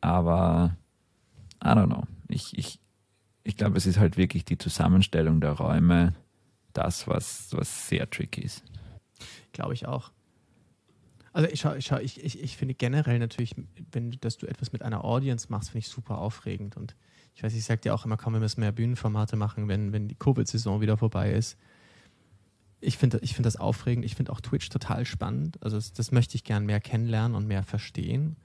[0.00, 0.76] Aber
[1.62, 2.04] I don't know.
[2.28, 2.78] Ich, ich,
[3.42, 6.14] ich glaube, es ist halt wirklich die Zusammenstellung der Räume,
[6.72, 8.64] das, was, was sehr tricky ist.
[9.52, 10.10] Glaube ich auch.
[11.34, 13.56] Also ich, schau, ich, schau, ich, ich, ich finde generell natürlich,
[13.90, 16.76] wenn dass du etwas mit einer Audience machst, finde ich super aufregend.
[16.76, 16.94] Und
[17.34, 20.06] ich weiß, ich sage dir auch immer, komm, wir müssen mehr Bühnenformate machen, wenn, wenn
[20.06, 21.58] die Covid-Saison wieder vorbei ist.
[22.80, 24.04] Ich finde ich find das aufregend.
[24.04, 25.60] Ich finde auch Twitch total spannend.
[25.60, 28.36] Also das, das möchte ich gern mehr kennenlernen und mehr verstehen.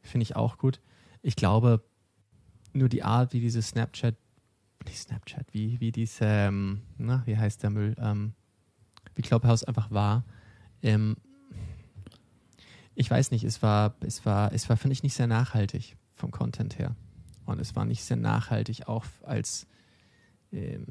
[0.00, 0.80] Finde ich auch gut.
[1.20, 1.84] Ich glaube,
[2.72, 4.16] nur die Art, wie diese Snapchat,
[4.86, 8.32] nicht Snapchat, wie, wie diese, ähm, na, wie heißt der Müll, ähm,
[9.14, 10.24] wie Clubhouse einfach war,
[10.82, 11.16] ähm,
[13.00, 16.30] ich weiß nicht, es war, es war, es war, finde ich, nicht sehr nachhaltig vom
[16.30, 16.94] Content her.
[17.46, 19.66] Und es war nicht sehr nachhaltig auch als,
[20.52, 20.84] ähm,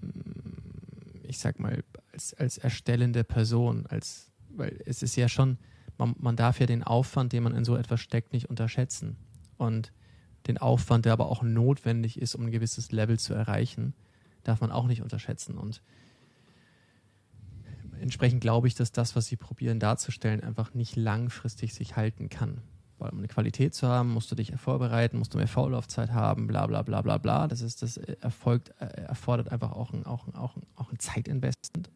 [1.22, 5.60] ich sag mal, als, als erstellende Person, als, weil es ist ja schon,
[6.00, 9.16] man, man darf ja den Aufwand, den man in so etwas steckt, nicht unterschätzen.
[9.58, 9.94] Und
[10.48, 13.94] den Aufwand, der aber auch notwendig ist, um ein gewisses Level zu erreichen,
[14.42, 15.60] darf man auch nicht unterschätzen.
[15.60, 15.84] Und
[18.00, 22.62] entsprechend glaube ich, dass das, was sie probieren darzustellen, einfach nicht langfristig sich halten kann.
[22.98, 26.48] Weil um eine Qualität zu haben, musst du dich vorbereiten, musst du mehr Vorlaufzeit haben,
[26.48, 27.48] bla bla bla bla bla.
[27.48, 31.00] Das ist das erfolgt, äh, erfordert einfach auch ein, auch, ein, auch, ein, auch ein
[31.00, 31.90] Zeitinvestment.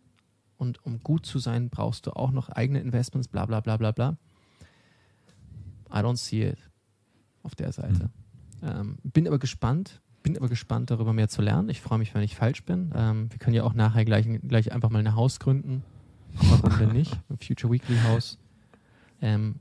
[0.57, 3.91] Und um gut zu sein, brauchst du auch noch eigene Investments, bla bla bla bla
[3.91, 4.17] bla.
[5.89, 6.57] I don't see it
[7.43, 8.09] auf der Seite.
[8.61, 8.67] Mhm.
[8.67, 11.67] Ähm, bin aber gespannt, bin aber gespannt, darüber mehr zu lernen.
[11.67, 12.93] Ich freue mich, wenn ich falsch bin.
[12.95, 15.83] Ähm, wir können ja auch nachher gleich, gleich einfach mal ein Haus gründen.
[16.33, 17.17] Warum denn nicht?
[17.41, 18.37] Future Weekly Haus.
[19.21, 19.55] Ähm,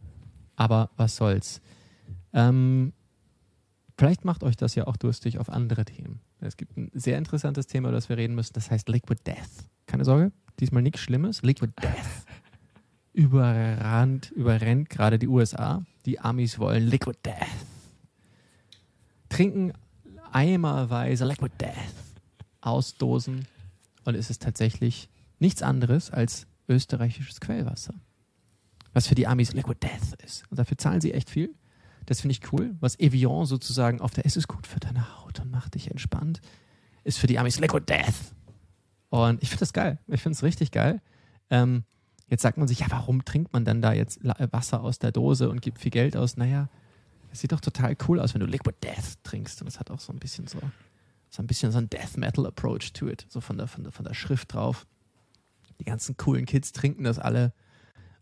[0.57, 1.61] aber was soll's.
[2.33, 2.93] Ähm,
[3.97, 6.21] vielleicht macht euch das ja auch durstig auf andere Themen.
[6.41, 8.53] Es gibt ein sehr interessantes Thema, über das wir reden müssen.
[8.55, 9.69] Das heißt Liquid Death.
[9.87, 11.43] Keine Sorge, diesmal nichts Schlimmes.
[11.43, 12.27] Liquid Death
[13.13, 15.85] überrannt, überrennt gerade die USA.
[16.07, 17.47] Die Amis wollen Liquid Death
[19.33, 19.73] trinken
[20.31, 21.73] eimerweise Liquid Death
[22.61, 23.47] aus Dosen
[24.05, 25.09] und es ist tatsächlich
[25.39, 27.95] nichts anderes als österreichisches Quellwasser.
[28.93, 30.45] Was für die Amis Liquid Death ist.
[30.51, 31.55] Und dafür zahlen sie echt viel.
[32.07, 32.75] Das finde ich cool.
[32.81, 36.41] Was Evian sozusagen auf der, es ist gut für deine Haut und macht dich entspannt,
[37.05, 38.35] ist für die Amis Liquid Death.
[39.09, 39.99] Und ich finde das geil.
[40.09, 41.01] Ich finde es richtig geil.
[41.51, 41.85] Ähm,
[42.29, 45.51] jetzt sagt man sich, ja, warum trinkt man dann da jetzt Wasser aus der Dose
[45.51, 46.37] und gibt viel Geld aus?
[46.37, 46.69] Naja,
[47.31, 49.61] es sieht doch total cool aus, wenn du Liquid Death trinkst.
[49.63, 50.59] Und es hat auch so ein bisschen so,
[51.31, 53.27] so ein bisschen so ein Death Metal Approach to it.
[53.29, 54.87] So von der, von der, von der Schrift drauf.
[55.81, 57.53] Die ganzen coolen Kids trinken das alle.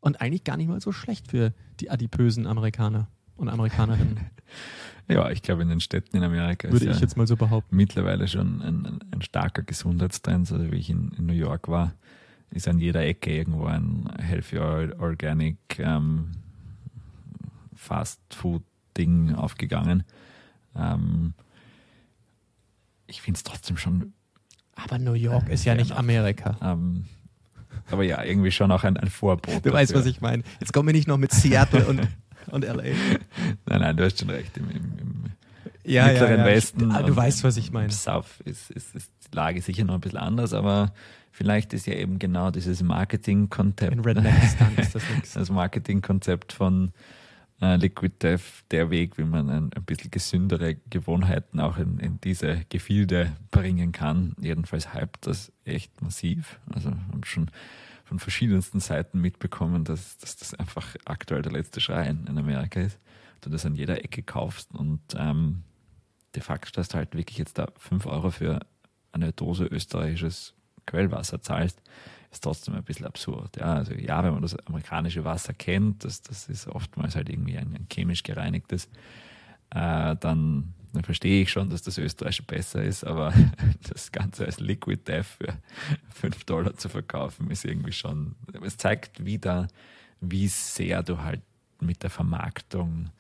[0.01, 4.21] Und eigentlich gar nicht mal so schlecht für die adipösen Amerikaner und Amerikanerinnen.
[5.09, 7.75] Ja, ich glaube, in den Städten in Amerika würde ich ja jetzt mal so behaupten.
[7.75, 10.53] Mittlerweile schon ein, ein, ein starker Gesundheitstrend.
[10.53, 11.95] Also wie ich in, in, New York war,
[12.51, 16.31] ist an jeder Ecke irgendwo ein Healthy Organic ähm,
[17.75, 18.63] Fast Food
[18.97, 20.05] Ding aufgegangen.
[20.77, 21.35] Ähm,
[23.09, 24.13] ich finde es trotzdem schon
[24.77, 26.57] Aber New York ist ja nicht Amerika.
[26.63, 27.07] Ähm,
[27.90, 29.61] aber ja, irgendwie schon auch ein, ein Vorbote.
[29.62, 30.42] Du weißt, was ich meine.
[30.61, 32.00] Jetzt kommen wir nicht noch mit Seattle und,
[32.50, 32.83] und LA.
[33.66, 34.57] Nein, nein, du hast schon recht.
[34.57, 35.24] Im, im, im
[35.85, 36.44] ja, mittleren ja, ja.
[36.46, 36.92] Westen.
[36.92, 37.87] Ah, du weißt, was ich meine.
[37.87, 40.92] Im South ist, ist, ist die Lage sicher noch ein bisschen anders, aber
[41.31, 43.92] vielleicht ist ja eben genau dieses Marketingkonzept.
[43.92, 45.33] In Redneckistan ist das nichts.
[45.33, 46.92] Das Marketingkonzept von
[47.61, 52.20] äh, Liquid Death der Weg, wie man ein, ein bisschen gesündere Gewohnheiten auch in, in
[52.20, 54.35] diese Gefilde bringen kann.
[54.40, 56.59] Jedenfalls hypt das echt massiv.
[56.73, 57.51] Also haben schon
[58.05, 62.99] von verschiedensten Seiten mitbekommen, dass, dass das einfach aktuell der letzte Schrei in, Amerika ist.
[63.40, 65.62] Du das an jeder Ecke kaufst und ähm,
[66.35, 68.61] de facto, dass du halt wirklich jetzt da 5 Euro für
[69.12, 70.55] eine Dose österreichisches
[70.87, 71.81] Quellwasser zahlst,
[72.31, 73.57] ist trotzdem ein bisschen absurd.
[73.57, 77.57] Ja, also ja, wenn man das amerikanische Wasser kennt, das, das ist oftmals halt irgendwie
[77.57, 78.87] ein, ein chemisch gereinigtes,
[79.71, 83.33] äh, dann, dann verstehe ich schon, dass das österreichische besser ist, aber
[83.88, 85.55] das Ganze als Liquid Death für
[86.14, 89.69] 5 Dollar zu verkaufen, ist irgendwie schon, es zeigt wieder,
[90.21, 91.43] wie sehr du halt
[91.81, 93.11] mit der Vermarktung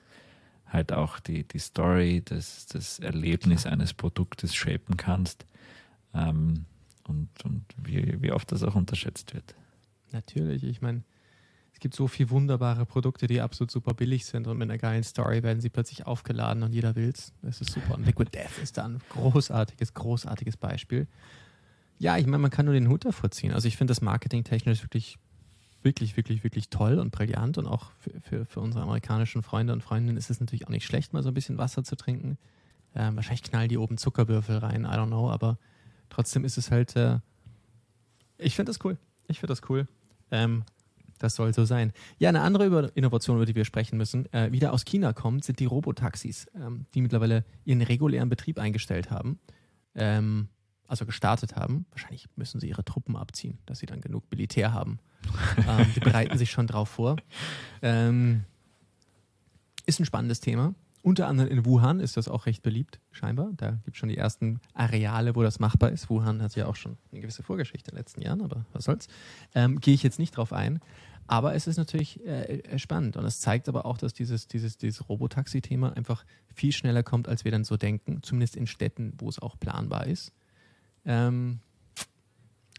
[0.66, 5.46] halt auch die, die Story, das, das Erlebnis eines Produktes shapen kannst.
[6.14, 6.66] Ähm,
[7.10, 9.54] und, und wie, wie oft das auch unterschätzt wird.
[10.12, 11.02] Natürlich, ich meine,
[11.72, 15.02] es gibt so viele wunderbare Produkte, die absolut super billig sind und mit einer geilen
[15.02, 17.32] Story werden sie plötzlich aufgeladen und jeder will's.
[17.42, 17.94] Das ist super.
[17.94, 21.06] Und Liquid Death ist da ein großartiges, großartiges Beispiel.
[21.98, 23.52] Ja, ich meine, man kann nur den Hut davor ziehen.
[23.52, 25.18] Also ich finde das Marketing technisch wirklich,
[25.82, 29.82] wirklich, wirklich, wirklich toll und brillant und auch für, für, für unsere amerikanischen Freunde und
[29.82, 32.38] Freundinnen ist es natürlich auch nicht schlecht, mal so ein bisschen Wasser zu trinken.
[32.94, 35.58] Ähm, wahrscheinlich knallen die oben Zuckerwürfel rein, I don't know, aber
[36.10, 37.18] trotzdem ist es halt, äh,
[38.38, 38.98] ich finde das cool.
[39.28, 39.86] Ich finde das cool.
[40.30, 40.64] Ähm,
[41.18, 41.92] das soll so sein.
[42.18, 45.44] Ja, eine andere über Innovation, über die wir sprechen müssen, äh, wieder aus China kommt,
[45.44, 49.38] sind die Robotaxis, ähm, die mittlerweile ihren regulären Betrieb eingestellt haben.
[49.94, 50.48] Ähm,
[50.86, 51.86] also gestartet haben.
[51.90, 54.98] Wahrscheinlich müssen sie ihre Truppen abziehen, dass sie dann genug Militär haben.
[55.68, 57.16] ähm, die bereiten sich schon drauf vor.
[57.82, 58.44] Ähm,
[59.86, 60.74] ist ein spannendes Thema.
[61.02, 63.50] Unter anderem in Wuhan ist das auch recht beliebt, scheinbar.
[63.56, 66.10] Da gibt es schon die ersten Areale, wo das machbar ist.
[66.10, 69.08] Wuhan hat ja auch schon eine gewisse Vorgeschichte in den letzten Jahren, aber was soll's.
[69.54, 70.80] Ähm, Gehe ich jetzt nicht drauf ein.
[71.26, 75.08] Aber es ist natürlich äh, spannend und es zeigt aber auch, dass dieses, dieses, dieses
[75.08, 79.38] Robotaxi-Thema einfach viel schneller kommt, als wir dann so denken, zumindest in Städten, wo es
[79.38, 80.32] auch planbar ist.
[81.04, 81.60] Ähm,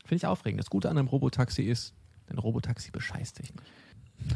[0.04, 0.60] Finde ich aufregend.
[0.60, 1.94] Das Gute an einem Robotaxi ist,
[2.28, 4.36] ein Robotaxi bescheißt dich nicht.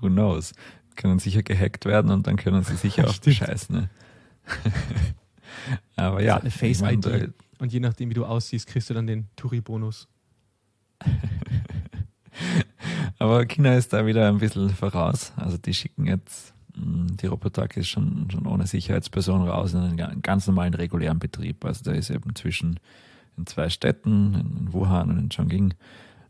[0.00, 0.52] Who knows?
[0.96, 3.74] Können sicher gehackt werden und dann können sie sicher auch bescheißen.
[3.74, 3.90] Ne?
[5.96, 7.06] Aber ja, eine Face-ID.
[7.06, 10.08] Ich mein, und je nachdem, wie du aussiehst, kriegst du dann den Touri-Bonus.
[13.18, 15.32] Aber China ist da wieder ein bisschen voraus.
[15.36, 20.46] Also die schicken jetzt hm, die Robotaxis schon, schon ohne Sicherheitsperson raus in einen ganz
[20.46, 21.64] normalen regulären Betrieb.
[21.64, 22.80] Also da ist eben zwischen
[23.36, 25.74] in zwei Städten, in Wuhan und in Chongqing,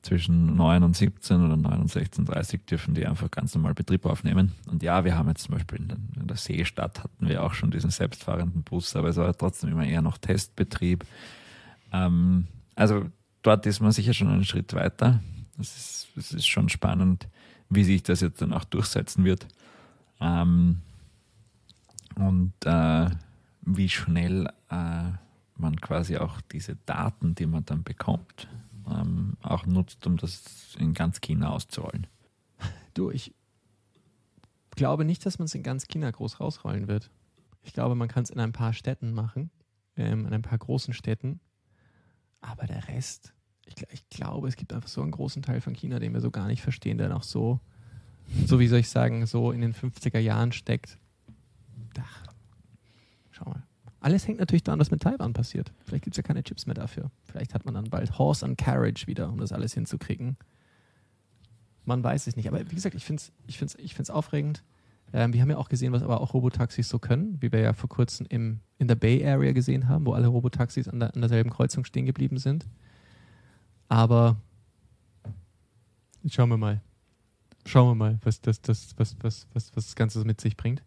[0.03, 4.53] zwischen 9 und 17 oder 9 und 16.30 dürfen die einfach ganz normal Betrieb aufnehmen.
[4.67, 7.91] Und ja, wir haben jetzt zum Beispiel in, der Seestadt hatten wir auch schon diesen
[7.91, 11.05] selbstfahrenden Bus, aber es war trotzdem immer eher noch Testbetrieb.
[11.93, 13.07] Ähm, also
[13.43, 15.21] dort ist man sicher schon einen Schritt weiter.
[15.59, 17.29] Es ist, ist schon spannend,
[17.69, 19.47] wie sich das jetzt dann auch durchsetzen wird.
[20.21, 20.81] Ähm,
[22.15, 23.11] und äh,
[23.63, 25.11] wie schnell äh,
[25.57, 28.49] man quasi auch diese Daten, die man dann bekommt,
[28.88, 32.07] ähm, auch nutzt, um das in ganz China auszurollen.
[32.95, 33.35] Du, ich
[34.71, 37.11] glaube nicht, dass man es in ganz China groß rausrollen wird.
[37.62, 39.51] Ich glaube, man kann es in ein paar Städten machen,
[39.97, 41.40] ähm, in ein paar großen Städten.
[42.40, 43.35] Aber der Rest,
[43.66, 46.31] ich, ich, glaube, es gibt einfach so einen großen Teil von China, den wir so
[46.31, 47.61] gar nicht verstehen, der noch so,
[48.47, 50.99] so wie soll ich sagen, so in den 50er Jahren steckt.
[51.99, 52.27] Ach,
[53.31, 53.62] schau mal.
[54.01, 55.73] Alles hängt natürlich daran, was mit Taiwan passiert.
[55.85, 57.11] Vielleicht gibt es ja keine Chips mehr dafür.
[57.25, 60.39] Vielleicht hat man dann bald Horse and Carriage wieder, um das alles hinzukriegen.
[61.85, 62.49] Man weiß es nicht.
[62.49, 64.65] Aber wie gesagt, ich finde es ich find's, ich find's aufregend.
[65.13, 67.73] Ähm, wir haben ja auch gesehen, was aber auch Robotaxis so können, wie wir ja
[67.73, 71.21] vor kurzem im, in der Bay Area gesehen haben, wo alle Robotaxis an, der, an
[71.21, 72.67] derselben Kreuzung stehen geblieben sind.
[73.89, 74.37] Aber
[76.27, 76.81] schauen wir mal.
[77.67, 80.83] Schauen wir mal, was das, das, was, was, was, was das Ganze mit sich bringt.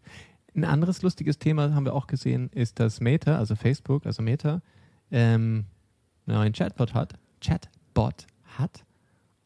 [0.54, 4.62] Ein anderes lustiges Thema haben wir auch gesehen, ist, dass Meta, also Facebook, also Meta,
[5.10, 5.66] ähm,
[6.26, 7.14] einen neuen Chatbot hat.
[7.40, 8.26] Chatbot
[8.58, 8.84] hat.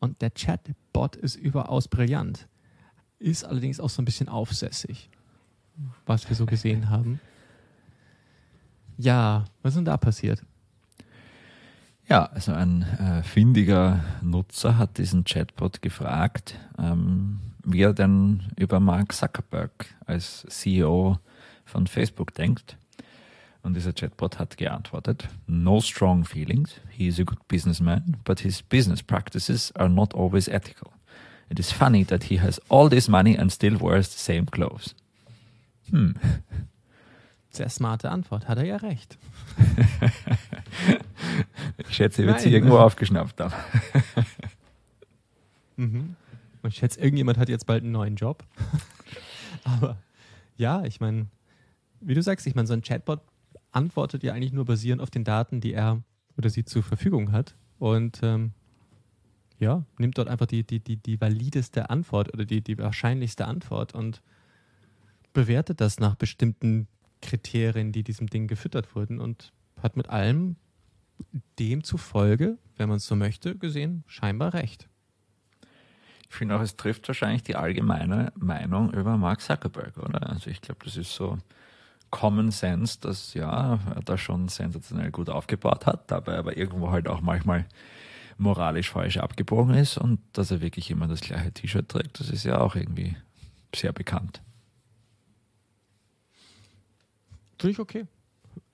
[0.01, 2.47] Und der Chatbot ist überaus brillant.
[3.19, 5.11] Ist allerdings auch so ein bisschen aufsässig,
[6.07, 7.21] was wir so gesehen haben.
[8.99, 10.45] Ja, was ist denn da passiert?
[12.09, 17.39] Ja, also ein äh, findiger Nutzer hat diesen Chatbot gefragt, ähm,
[17.73, 21.19] wie er denn über Mark Zuckerberg als CEO
[21.65, 22.77] von Facebook denkt.
[23.63, 26.81] Und dieser Chatbot hat geantwortet, no strong feelings.
[26.89, 30.93] He is a good businessman, but his business practices are not always ethical.
[31.51, 34.95] It is funny that he has all this money and still wears the same clothes.
[35.91, 36.15] Hm.
[37.51, 39.19] Sehr smarte Antwort, hat er ja recht.
[41.79, 43.55] ich schätze, er wird sie irgendwo aufgeschnappt haben.
[45.77, 46.17] mhm.
[46.63, 48.45] Und ich schätze, irgendjemand hat jetzt bald einen neuen Job.
[49.65, 49.99] Aber
[50.57, 51.27] ja, ich meine,
[52.01, 53.21] wie du sagst, ich meine, so ein Chatbot
[53.73, 56.03] antwortet ja eigentlich nur basierend auf den Daten, die er
[56.37, 57.57] oder sie zur Verfügung hat.
[57.79, 58.53] Und ähm,
[59.59, 63.95] ja, nimmt dort einfach die, die, die, die valideste Antwort oder die, die wahrscheinlichste Antwort
[63.95, 64.23] und
[65.33, 66.89] bewertet das nach bestimmten
[67.21, 69.53] Kriterien, die diesem Ding gefüttert wurden und
[69.83, 70.57] hat mit allem
[71.59, 74.89] demzufolge, wenn man es so möchte, gesehen, scheinbar recht.
[76.31, 80.29] Ich finde auch, es trifft wahrscheinlich die allgemeine Meinung über Mark Zuckerberg, oder?
[80.29, 81.39] Also ich glaube, das ist so
[82.11, 87.09] Common Sense, dass ja, er da schon sensationell gut aufgebaut hat, dabei aber irgendwo halt
[87.09, 87.67] auch manchmal
[88.39, 92.45] moralisch falsch abgebogen ist und dass er wirklich immer das gleiche T-Shirt trägt, das ist
[92.45, 93.17] ja auch irgendwie
[93.75, 94.41] sehr bekannt.
[97.59, 98.07] Finde ich okay.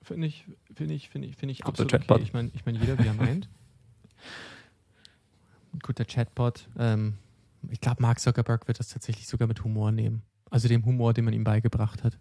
[0.03, 0.45] Finde ich,
[0.75, 2.21] finde ich, finde ich, finde ich absolut okay.
[2.21, 3.49] Ich meine, ich mein, jeder, wie er meint.
[5.81, 6.69] Guter Chatbot.
[6.77, 7.15] Ähm,
[7.71, 10.23] ich glaube, Mark Zuckerberg wird das tatsächlich sogar mit Humor nehmen.
[10.49, 12.17] Also dem Humor, den man ihm beigebracht hat.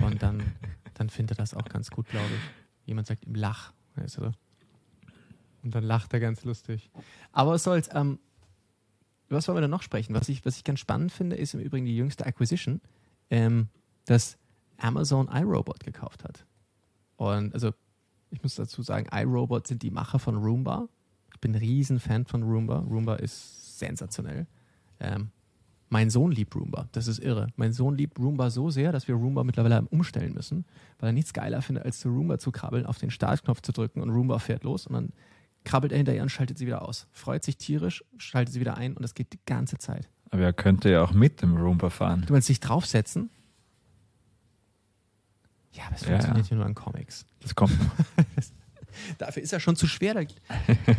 [0.00, 0.42] Und dann,
[0.94, 2.86] dann findet er das auch ganz gut, glaube ich.
[2.86, 3.72] Jemand sagt ihm Lach.
[3.96, 4.32] Weißt du?
[5.62, 6.90] Und dann lacht er ganz lustig.
[7.32, 7.88] Aber es soll's.
[7.92, 8.18] Ähm,
[9.30, 10.14] was wollen wir da noch sprechen?
[10.14, 12.80] Was ich, was ich ganz spannend finde, ist im Übrigen die jüngste Acquisition,
[13.30, 13.68] ähm,
[14.04, 14.36] dass
[14.76, 16.44] Amazon iRobot gekauft hat.
[17.16, 17.72] Und also,
[18.30, 20.88] ich muss dazu sagen, iRobot sind die Macher von Roomba.
[21.32, 22.80] Ich bin ein Riesenfan von Roomba.
[22.80, 24.46] Roomba ist sensationell.
[25.00, 25.30] Ähm,
[25.88, 26.88] mein Sohn liebt Roomba.
[26.92, 27.46] Das ist irre.
[27.56, 30.64] Mein Sohn liebt Roomba so sehr, dass wir Roomba mittlerweile umstellen müssen,
[30.98, 34.00] weil er nichts geiler findet, als zu Roomba zu krabbeln, auf den Startknopf zu drücken
[34.00, 35.12] und Roomba fährt los und dann
[35.64, 37.06] krabbelt er hinterher und schaltet sie wieder aus.
[37.12, 40.10] Freut sich tierisch, schaltet sie wieder ein und das geht die ganze Zeit.
[40.30, 42.24] Aber er könnte ja auch mit dem Roomba fahren.
[42.26, 43.30] Du meinst sich draufsetzen?
[45.72, 46.56] Ja, aber es funktioniert ja, ja.
[46.56, 47.24] nur an Comics.
[47.40, 47.72] Das kommt.
[49.18, 50.14] Dafür ist er schon zu schwer.
[50.14, 50.26] Der,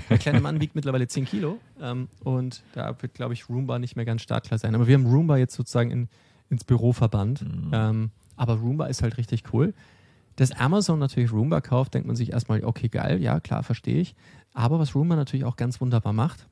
[0.10, 3.96] der kleine Mann wiegt mittlerweile 10 Kilo ähm, und da wird, glaube ich, Roomba nicht
[3.96, 4.76] mehr ganz startklar sein.
[4.76, 6.10] Aber wir haben Roomba jetzt sozusagen in,
[6.50, 7.42] ins Büro verbannt.
[7.42, 7.72] Mhm.
[7.74, 9.74] Ähm, aber Roomba ist halt richtig cool.
[10.36, 14.16] Dass Amazon natürlich Roomba kauft, denkt man sich erstmal, okay, geil, ja, klar, verstehe ich.
[14.54, 16.48] Aber was Roomba natürlich auch ganz wunderbar macht,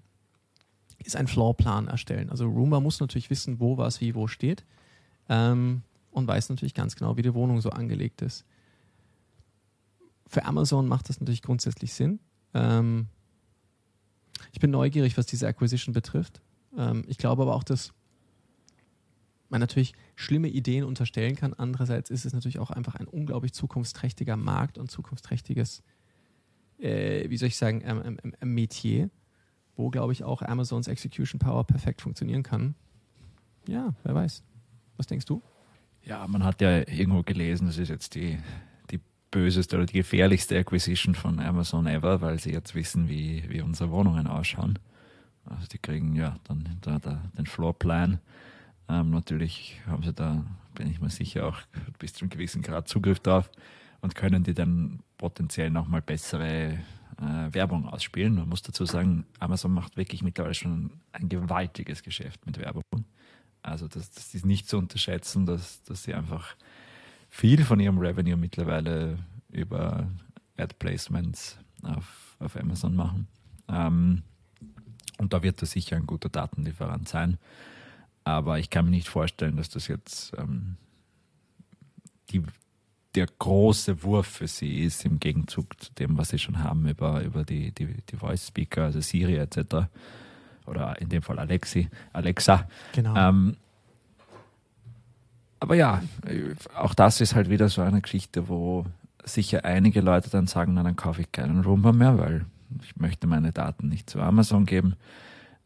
[1.04, 2.30] ist ein Floorplan erstellen.
[2.30, 4.64] Also Roomba muss natürlich wissen, wo was wie wo steht
[5.30, 5.82] ähm,
[6.12, 8.46] und weiß natürlich ganz genau, wie die Wohnung so angelegt ist.
[10.28, 12.20] Für Amazon macht das natürlich grundsätzlich Sinn.
[12.54, 13.08] Ähm,
[14.52, 16.42] ich bin neugierig, was diese Acquisition betrifft.
[16.78, 17.94] Ähm, ich glaube aber auch, dass
[19.50, 21.54] man natürlich schlimme Ideen unterstellen kann.
[21.54, 25.84] Andererseits ist es natürlich auch einfach ein unglaublich zukunftsträchtiger Markt und zukunftsträchtiges
[26.84, 29.10] äh, wie soll ich sagen, ähm, ähm, ähm, Metier,
[29.76, 32.76] wo, glaube ich, auch Amazons Execution Power perfekt funktionieren kann.
[33.68, 34.44] Ja, wer weiß.
[34.98, 35.42] Was denkst du?
[36.04, 38.40] Ja, man hat ja irgendwo gelesen, das ist jetzt die, die
[39.34, 43.90] böseste oder die gefährlichste Acquisition von Amazon ever, weil sie jetzt wissen, wie, wie unsere
[43.90, 44.78] Wohnungen ausschauen.
[45.46, 48.20] Also die kriegen ja dann da, da den Floorplan.
[48.88, 51.58] Ähm, natürlich haben sie da, bin ich mir sicher, auch
[51.98, 53.50] bis zu einem gewissen Grad Zugriff drauf
[54.02, 56.78] und können die dann potenziell nochmal bessere
[57.18, 58.36] äh, Werbung ausspielen.
[58.36, 62.84] Man muss dazu sagen, Amazon macht wirklich mittlerweile schon ein gewaltiges Geschäft mit Werbung.
[63.64, 66.56] Also das, das ist nicht zu unterschätzen, dass, dass sie einfach
[67.34, 69.18] viel von ihrem Revenue mittlerweile
[69.50, 70.08] über
[70.56, 73.28] Ad Placements auf, auf Amazon machen.
[73.68, 74.22] Ähm,
[75.18, 77.40] und da wird das sicher ein guter Datenlieferant sein.
[78.24, 80.78] Aber ich kann mir nicht vorstellen, dass das jetzt ähm,
[82.30, 82.44] die,
[83.16, 87.24] der große Wurf für sie ist, im Gegenzug zu dem, was sie schon haben über,
[87.24, 89.88] über die, die, die Voice Speaker, also Siri etc.
[90.68, 92.70] Oder in dem Fall Alexi, Alexa.
[92.94, 93.16] Genau.
[93.16, 93.58] Ähm,
[95.64, 96.04] aber ja,
[96.76, 98.86] auch das ist halt wieder so eine Geschichte, wo
[99.24, 102.46] sicher einige Leute dann sagen, na, dann kaufe ich keinen Roomba mehr, weil
[102.82, 104.98] ich möchte meine Daten nicht zu Amazon geben.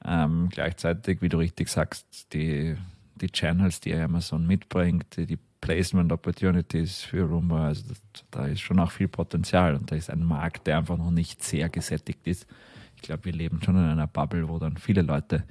[0.05, 2.77] Ähm, gleichzeitig, wie du richtig sagst, die,
[3.15, 7.65] die Channels, die Amazon mitbringt, die Placement Opportunities für Roomba.
[7.65, 10.97] Also das, da ist schon auch viel Potenzial und da ist ein Markt, der einfach
[10.97, 12.45] noch nicht sehr gesättigt ist.
[12.97, 15.43] Ich glaube, wir leben schon in einer Bubble, wo dann viele Leute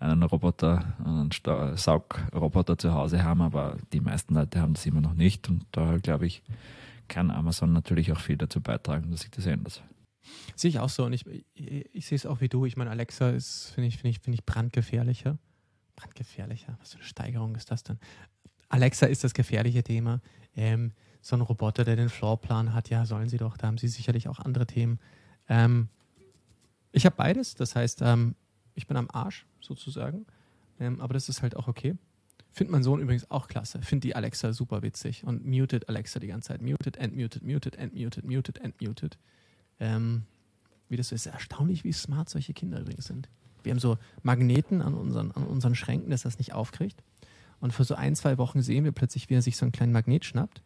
[0.00, 5.14] einen Roboter, einen Saugroboter zu Hause haben, aber die meisten Leute haben das immer noch
[5.14, 6.42] nicht und da glaube ich,
[7.08, 9.82] kann Amazon natürlich auch viel dazu beitragen, dass sich das ändert.
[10.54, 11.24] Sehe ich auch so und ich,
[11.54, 12.66] ich, ich sehe es auch wie du.
[12.66, 15.38] Ich meine, Alexa ist, finde ich, finde ich, finde ich brandgefährlicher.
[15.96, 17.98] Brandgefährlicher, was für eine Steigerung ist das denn?
[18.68, 20.20] Alexa ist das gefährliche Thema.
[20.54, 23.88] Ähm, so ein Roboter, der den Floorplan hat, ja, sollen sie doch, da haben sie
[23.88, 24.98] sicherlich auch andere Themen.
[25.48, 25.88] Ähm,
[26.92, 28.34] ich habe beides, das heißt, ähm,
[28.78, 30.24] ich bin am Arsch sozusagen,
[30.80, 31.96] ähm, aber das ist halt auch okay.
[32.52, 33.82] Finde mein Sohn übrigens auch klasse.
[33.82, 36.62] Finde die Alexa super witzig und muted Alexa die ganze Zeit.
[36.62, 39.18] Muted, entmuted, muted, entmuted, muted, entmuted.
[39.78, 40.22] Ähm,
[40.88, 43.28] wie das so ist, erstaunlich, wie smart solche Kinder übrigens sind.
[43.62, 47.02] Wir haben so Magneten an unseren, an unseren Schränken, dass es nicht aufkriegt.
[47.60, 49.92] Und für so ein, zwei Wochen sehen wir plötzlich, wie er sich so einen kleinen
[49.92, 50.62] Magnet schnappt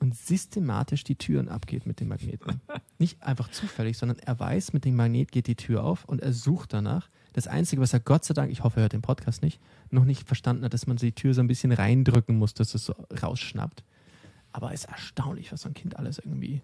[0.00, 2.60] und systematisch die Türen abgeht mit dem Magneten.
[2.98, 6.32] Nicht einfach zufällig, sondern er weiß, mit dem Magnet geht die Tür auf und er
[6.32, 7.08] sucht danach.
[7.34, 9.60] Das Einzige, was er Gott sei Dank, ich hoffe, er hört den Podcast nicht,
[9.90, 12.86] noch nicht verstanden hat, dass man die Tür so ein bisschen reindrücken muss, dass es
[12.86, 13.84] so rausschnappt.
[14.52, 16.62] Aber es ist erstaunlich, was so ein Kind alles irgendwie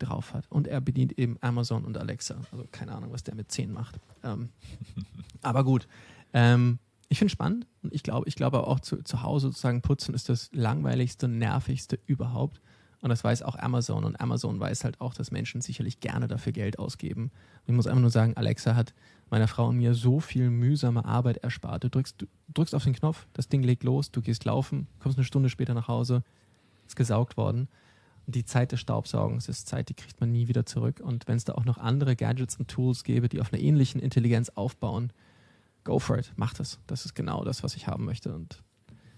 [0.00, 0.50] drauf hat.
[0.50, 2.40] Und er bedient eben Amazon und Alexa.
[2.50, 4.00] Also keine Ahnung, was der mit 10 macht.
[4.24, 4.48] Ähm,
[5.42, 5.86] aber gut.
[6.32, 9.80] Ähm, ich finde es spannend und ich glaube, ich glaube auch zu, zu Hause sozusagen
[9.80, 12.60] putzen ist das langweiligste, nervigste überhaupt.
[13.02, 16.52] Und das weiß auch Amazon und Amazon weiß halt auch, dass Menschen sicherlich gerne dafür
[16.52, 17.24] Geld ausgeben.
[17.24, 18.94] Und ich muss einfach nur sagen, Alexa hat
[19.28, 21.82] meiner Frau und mir so viel mühsame Arbeit erspart.
[21.82, 25.18] Du drückst, du drückst auf den Knopf, das Ding legt los, du gehst laufen, kommst
[25.18, 26.22] eine Stunde später nach Hause,
[26.86, 27.68] ist gesaugt worden.
[28.26, 31.00] Und die Zeit des Staubsaugens ist Zeit, die kriegt man nie wieder zurück.
[31.00, 34.00] Und wenn es da auch noch andere Gadgets und Tools gäbe, die auf einer ähnlichen
[34.00, 35.12] Intelligenz aufbauen,
[35.82, 36.78] go for it, mach das.
[36.86, 38.32] Das ist genau das, was ich haben möchte.
[38.32, 38.62] Und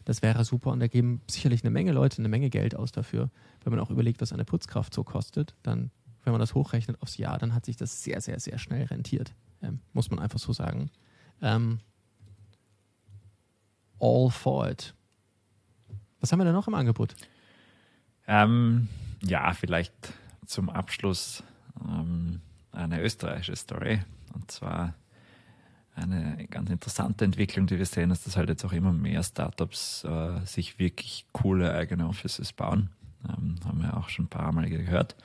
[0.05, 0.71] das wäre super.
[0.71, 3.31] Und da geben sicherlich eine Menge Leute eine Menge Geld aus dafür.
[3.63, 5.91] Wenn man auch überlegt, was eine Putzkraft so kostet, dann,
[6.25, 9.35] wenn man das hochrechnet aufs Jahr, dann hat sich das sehr, sehr, sehr schnell rentiert.
[9.63, 10.91] Ähm, muss man einfach so sagen.
[11.41, 11.81] Ähm,
[13.99, 14.95] all for it.
[16.21, 17.15] Was haben wir denn noch im Angebot?
[18.27, 18.89] Ähm,
[19.23, 20.13] ja, vielleicht
[20.47, 21.43] zum Abschluss
[21.83, 22.41] ähm,
[22.73, 24.01] eine österreichische Story.
[24.35, 24.95] Und zwar
[25.95, 30.05] eine ganz interessante Entwicklung, die wir sehen, ist, dass halt jetzt auch immer mehr Startups
[30.05, 32.91] äh, sich wirklich coole eigene Offices bauen.
[33.29, 35.17] Ähm, haben wir auch schon ein paar Mal gehört.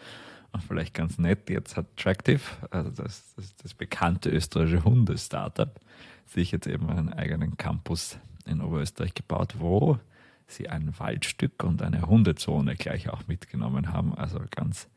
[0.52, 2.42] Und vielleicht ganz nett, jetzt hat Tractive,
[2.72, 5.80] also das, das, das bekannte österreichische Hunde-Startup,
[6.26, 10.00] sich jetzt eben einen eigenen Campus in Oberösterreich gebaut, wo
[10.48, 14.16] sie ein Waldstück und eine Hundezone gleich auch mitgenommen haben.
[14.16, 14.88] Also ganz,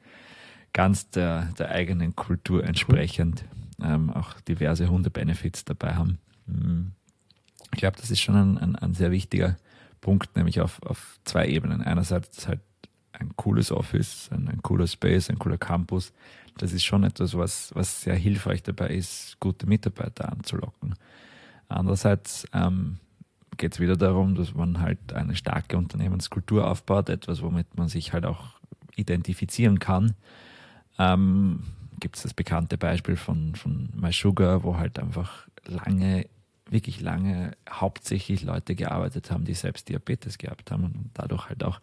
[0.73, 3.45] ganz der, der eigenen Kultur entsprechend
[3.85, 6.19] ähm, auch diverse Hunde-Benefits dabei haben.
[6.47, 6.93] Hm.
[7.73, 9.57] Ich glaube, das ist schon ein, ein, ein, sehr wichtiger
[10.01, 11.81] Punkt, nämlich auf, auf zwei Ebenen.
[11.81, 12.61] Einerseits ist halt
[13.13, 16.13] ein cooles Office, ein, ein cooler Space, ein cooler Campus.
[16.59, 20.95] Das ist schon etwas, was, was sehr hilfreich dabei ist, gute Mitarbeiter anzulocken.
[21.69, 22.99] Andererseits ähm,
[23.57, 28.13] geht es wieder darum, dass man halt eine starke Unternehmenskultur aufbaut, etwas, womit man sich
[28.13, 28.61] halt auch
[28.97, 30.15] identifizieren kann.
[30.99, 31.63] Ähm,
[32.03, 36.27] gibt es das bekannte Beispiel von, von MySugar, wo halt einfach lange,
[36.69, 41.79] wirklich lange hauptsächlich Leute gearbeitet haben, die selbst Diabetes gehabt haben und dadurch halt auch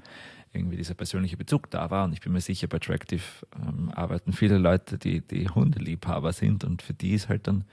[0.52, 2.04] irgendwie dieser persönliche Bezug da war.
[2.04, 3.24] Und ich bin mir sicher, bei Tractive
[3.56, 7.64] ähm, arbeiten viele Leute, die, die Hundeliebhaber sind und für die ist halt dann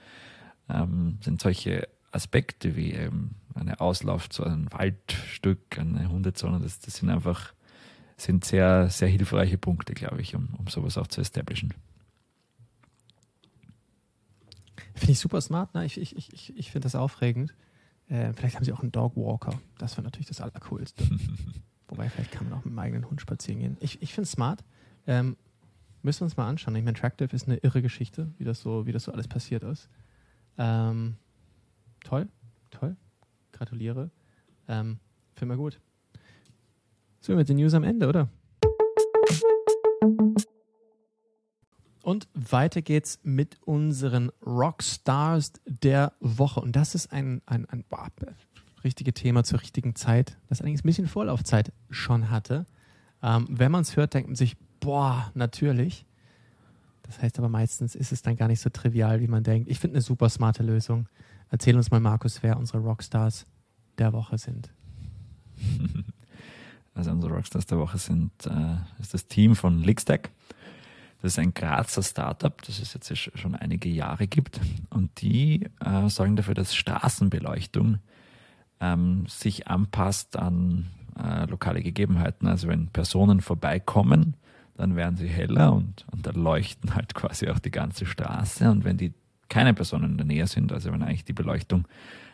[0.69, 6.95] ähm, sind solche Aspekte wie ähm, eine Auslauf zu einem Waldstück, eine Hundezone, das, das
[6.95, 7.53] sind einfach
[8.15, 11.73] sind sehr, sehr hilfreiche Punkte, glaube ich, um, um sowas auch zu establishen.
[14.97, 15.85] Finde ich super smart, ne?
[15.85, 17.53] Ich, ich, ich, ich finde das aufregend.
[18.09, 19.53] Äh, vielleicht haben sie auch einen Dogwalker.
[19.77, 21.03] Das wäre natürlich das Allercoolste.
[21.87, 23.77] Wobei, vielleicht kann man auch mit dem eigenen Hund spazieren gehen.
[23.79, 24.63] Ich, ich finde es smart.
[25.05, 25.37] Ähm,
[26.01, 26.75] müssen wir uns mal anschauen.
[26.75, 29.63] Ich meine, Tractive ist eine irre Geschichte, wie das so, wie das so alles passiert
[29.63, 29.87] ist.
[30.57, 31.15] Ähm,
[32.03, 32.27] toll,
[32.71, 32.95] toll.
[33.51, 34.09] Gratuliere.
[34.67, 34.99] Ähm,
[35.35, 35.79] Finde mal gut.
[37.19, 38.29] So, mit den News am Ende, oder?
[42.07, 46.61] Und weiter geht's mit unseren Rockstars der Woche.
[46.61, 48.07] Und das ist ein, ein, ein boah,
[48.85, 52.65] richtige Thema zur richtigen Zeit, das allerdings ein bisschen Vorlaufzeit schon hatte.
[53.21, 56.05] Ähm, wenn man es hört, denkt man sich, boah, natürlich.
[57.03, 59.69] Das heißt aber meistens ist es dann gar nicht so trivial, wie man denkt.
[59.69, 61.09] Ich finde eine super smarte Lösung.
[61.49, 63.45] Erzähl uns mal, Markus, wer unsere Rockstars
[63.97, 64.71] der Woche sind.
[66.97, 70.31] Also unsere Rockstars der Woche sind äh, ist das Team von Lickstack.
[71.21, 74.59] Das ist ein Grazer Startup, das es jetzt schon einige Jahre gibt.
[74.89, 77.99] Und die äh, sorgen dafür, dass Straßenbeleuchtung
[78.79, 80.87] ähm, sich anpasst an
[81.17, 82.47] äh, lokale Gegebenheiten.
[82.47, 84.35] Also wenn Personen vorbeikommen,
[84.75, 88.69] dann werden sie heller und, und dann leuchten halt quasi auch die ganze Straße.
[88.69, 89.13] Und wenn die
[89.49, 91.87] keine Personen in der Nähe sind, also wenn eigentlich die Beleuchtung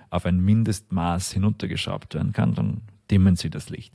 [0.10, 3.94] auf ein Mindestmaß hinuntergeschraubt werden kann, dann dimmen sie das Licht.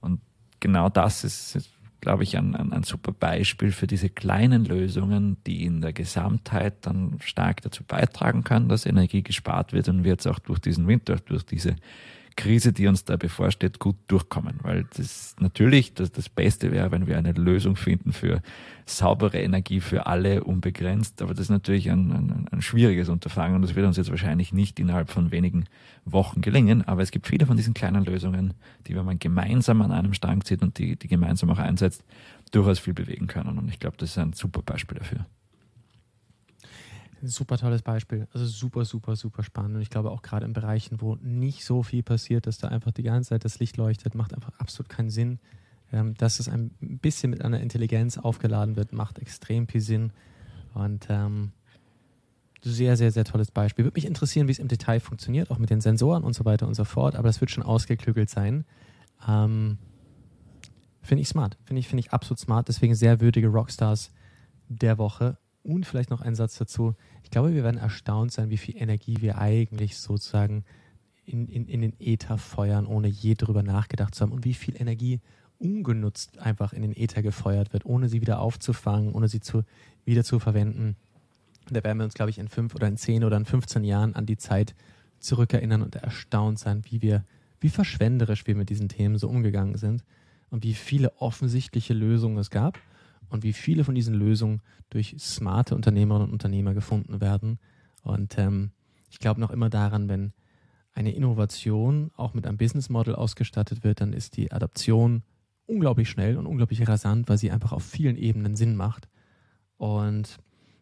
[0.00, 0.20] Und
[0.60, 1.56] genau das ist,
[2.04, 6.74] glaube ich, ein, ein, ein super Beispiel für diese kleinen Lösungen, die in der Gesamtheit
[6.82, 10.86] dann stark dazu beitragen können, dass Energie gespart wird und wir jetzt auch durch diesen
[10.86, 11.76] Winter, durch diese
[12.36, 14.58] Krise, die uns da bevorsteht, gut durchkommen.
[14.62, 18.42] Weil das natürlich das, das Beste wäre, wenn wir eine Lösung finden für
[18.86, 21.22] saubere Energie für alle unbegrenzt.
[21.22, 24.52] Aber das ist natürlich ein, ein, ein schwieriges Unterfangen und das wird uns jetzt wahrscheinlich
[24.52, 25.66] nicht innerhalb von wenigen
[26.04, 26.82] Wochen gelingen.
[26.86, 28.54] Aber es gibt viele von diesen kleinen Lösungen,
[28.86, 32.04] die, wenn man gemeinsam an einem Strang zieht und die, die gemeinsam auch einsetzt,
[32.50, 33.58] durchaus viel bewegen können.
[33.58, 35.26] Und ich glaube, das ist ein super Beispiel dafür.
[37.26, 38.26] Super tolles Beispiel.
[38.32, 39.76] Also super, super, super spannend.
[39.76, 42.92] Und ich glaube auch gerade in Bereichen, wo nicht so viel passiert, dass da einfach
[42.92, 45.38] die ganze Zeit das Licht leuchtet, macht einfach absolut keinen Sinn.
[45.92, 50.12] Ähm, dass es ein bisschen mit einer Intelligenz aufgeladen wird, macht extrem viel Sinn.
[50.74, 51.52] Und ähm,
[52.62, 53.84] sehr, sehr, sehr tolles Beispiel.
[53.84, 56.66] Würde mich interessieren, wie es im Detail funktioniert, auch mit den Sensoren und so weiter
[56.66, 57.14] und so fort.
[57.14, 58.64] Aber das wird schon ausgeklügelt sein.
[59.28, 59.78] Ähm,
[61.02, 61.58] Finde ich smart.
[61.64, 62.68] Finde ich, finde ich absolut smart.
[62.68, 64.10] Deswegen sehr würdige Rockstars
[64.68, 65.36] der Woche.
[65.64, 66.94] Und vielleicht noch ein Satz dazu.
[67.22, 70.62] Ich glaube, wir werden erstaunt sein, wie viel Energie wir eigentlich sozusagen
[71.24, 74.32] in, in, in den Äther feuern, ohne je drüber nachgedacht zu haben.
[74.32, 75.20] Und wie viel Energie
[75.58, 79.62] ungenutzt einfach in den Äther gefeuert wird, ohne sie wieder aufzufangen, ohne sie zu,
[80.04, 80.96] wieder zu verwenden.
[81.70, 84.14] Da werden wir uns, glaube ich, in fünf oder in zehn oder in 15 Jahren
[84.14, 84.74] an die Zeit
[85.18, 87.24] zurückerinnern und erstaunt sein, wie wir,
[87.60, 90.04] wie verschwenderisch wir mit diesen Themen so umgegangen sind
[90.50, 92.78] und wie viele offensichtliche Lösungen es gab
[93.28, 94.60] und wie viele von diesen Lösungen
[94.90, 97.58] durch smarte Unternehmerinnen und Unternehmer gefunden werden.
[98.02, 98.70] Und ähm,
[99.10, 100.32] ich glaube noch immer daran, wenn
[100.92, 105.22] eine Innovation auch mit einem Business Model ausgestattet wird, dann ist die Adaption
[105.66, 109.08] unglaublich schnell und unglaublich rasant, weil sie einfach auf vielen Ebenen Sinn macht.
[109.76, 110.38] Und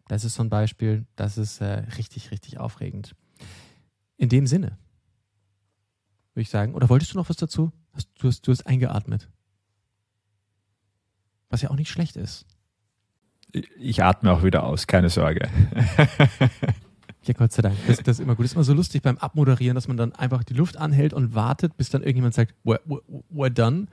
[0.07, 3.15] das ist so ein Beispiel, das ist äh, richtig, richtig aufregend.
[4.17, 4.77] In dem Sinne
[6.33, 7.71] würde ich sagen, oder wolltest du noch was dazu?
[8.19, 9.29] Du hast, du hast eingeatmet.
[11.53, 12.47] Was ja auch nicht schlecht ist.
[13.77, 15.47] Ich atme auch wieder aus, keine Sorge.
[17.25, 17.77] Ja, Gott sei Dank.
[17.87, 18.43] Das, das, ist immer gut.
[18.43, 21.35] Das ist immer so lustig beim Abmoderieren, dass man dann einfach die Luft anhält und
[21.35, 22.81] wartet, bis dann irgendjemand sagt, we're,
[23.33, 23.85] we're done.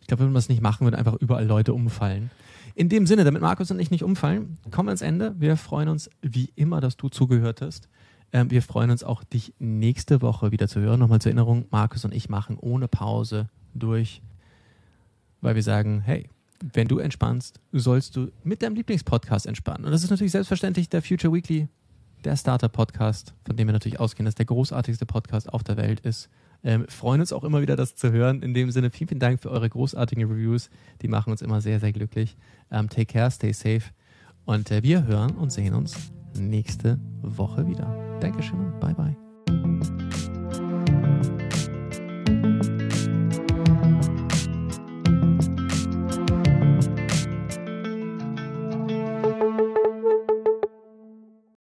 [0.00, 2.30] Ich glaube, wenn man das nicht machen würde, einfach überall Leute umfallen.
[2.76, 5.34] In dem Sinne, damit Markus und ich nicht umfallen, kommen wir ans Ende.
[5.38, 7.88] Wir freuen uns wie immer, dass du zugehört hast.
[8.32, 11.00] Ähm, wir freuen uns auch, dich nächste Woche wieder zu hören.
[11.00, 14.22] Nochmal zur Erinnerung, Markus und ich machen ohne Pause durch,
[15.40, 16.28] weil wir sagen, hey,
[16.72, 19.84] wenn du entspannst, sollst du mit deinem Lieblingspodcast entspannen.
[19.84, 21.68] Und das ist natürlich selbstverständlich der Future Weekly,
[22.24, 26.28] der Starter-Podcast, von dem wir natürlich ausgehen, dass der großartigste Podcast auf der Welt ist.
[26.64, 28.42] Ähm, freuen uns auch immer wieder, das zu hören.
[28.42, 30.70] In dem Sinne, vielen, vielen Dank für eure großartigen Reviews.
[31.02, 32.36] Die machen uns immer sehr, sehr glücklich.
[32.70, 33.82] Ähm, take care, stay safe.
[34.44, 38.18] Und äh, wir hören und sehen uns nächste Woche wieder.
[38.20, 40.37] Dankeschön und bye bye.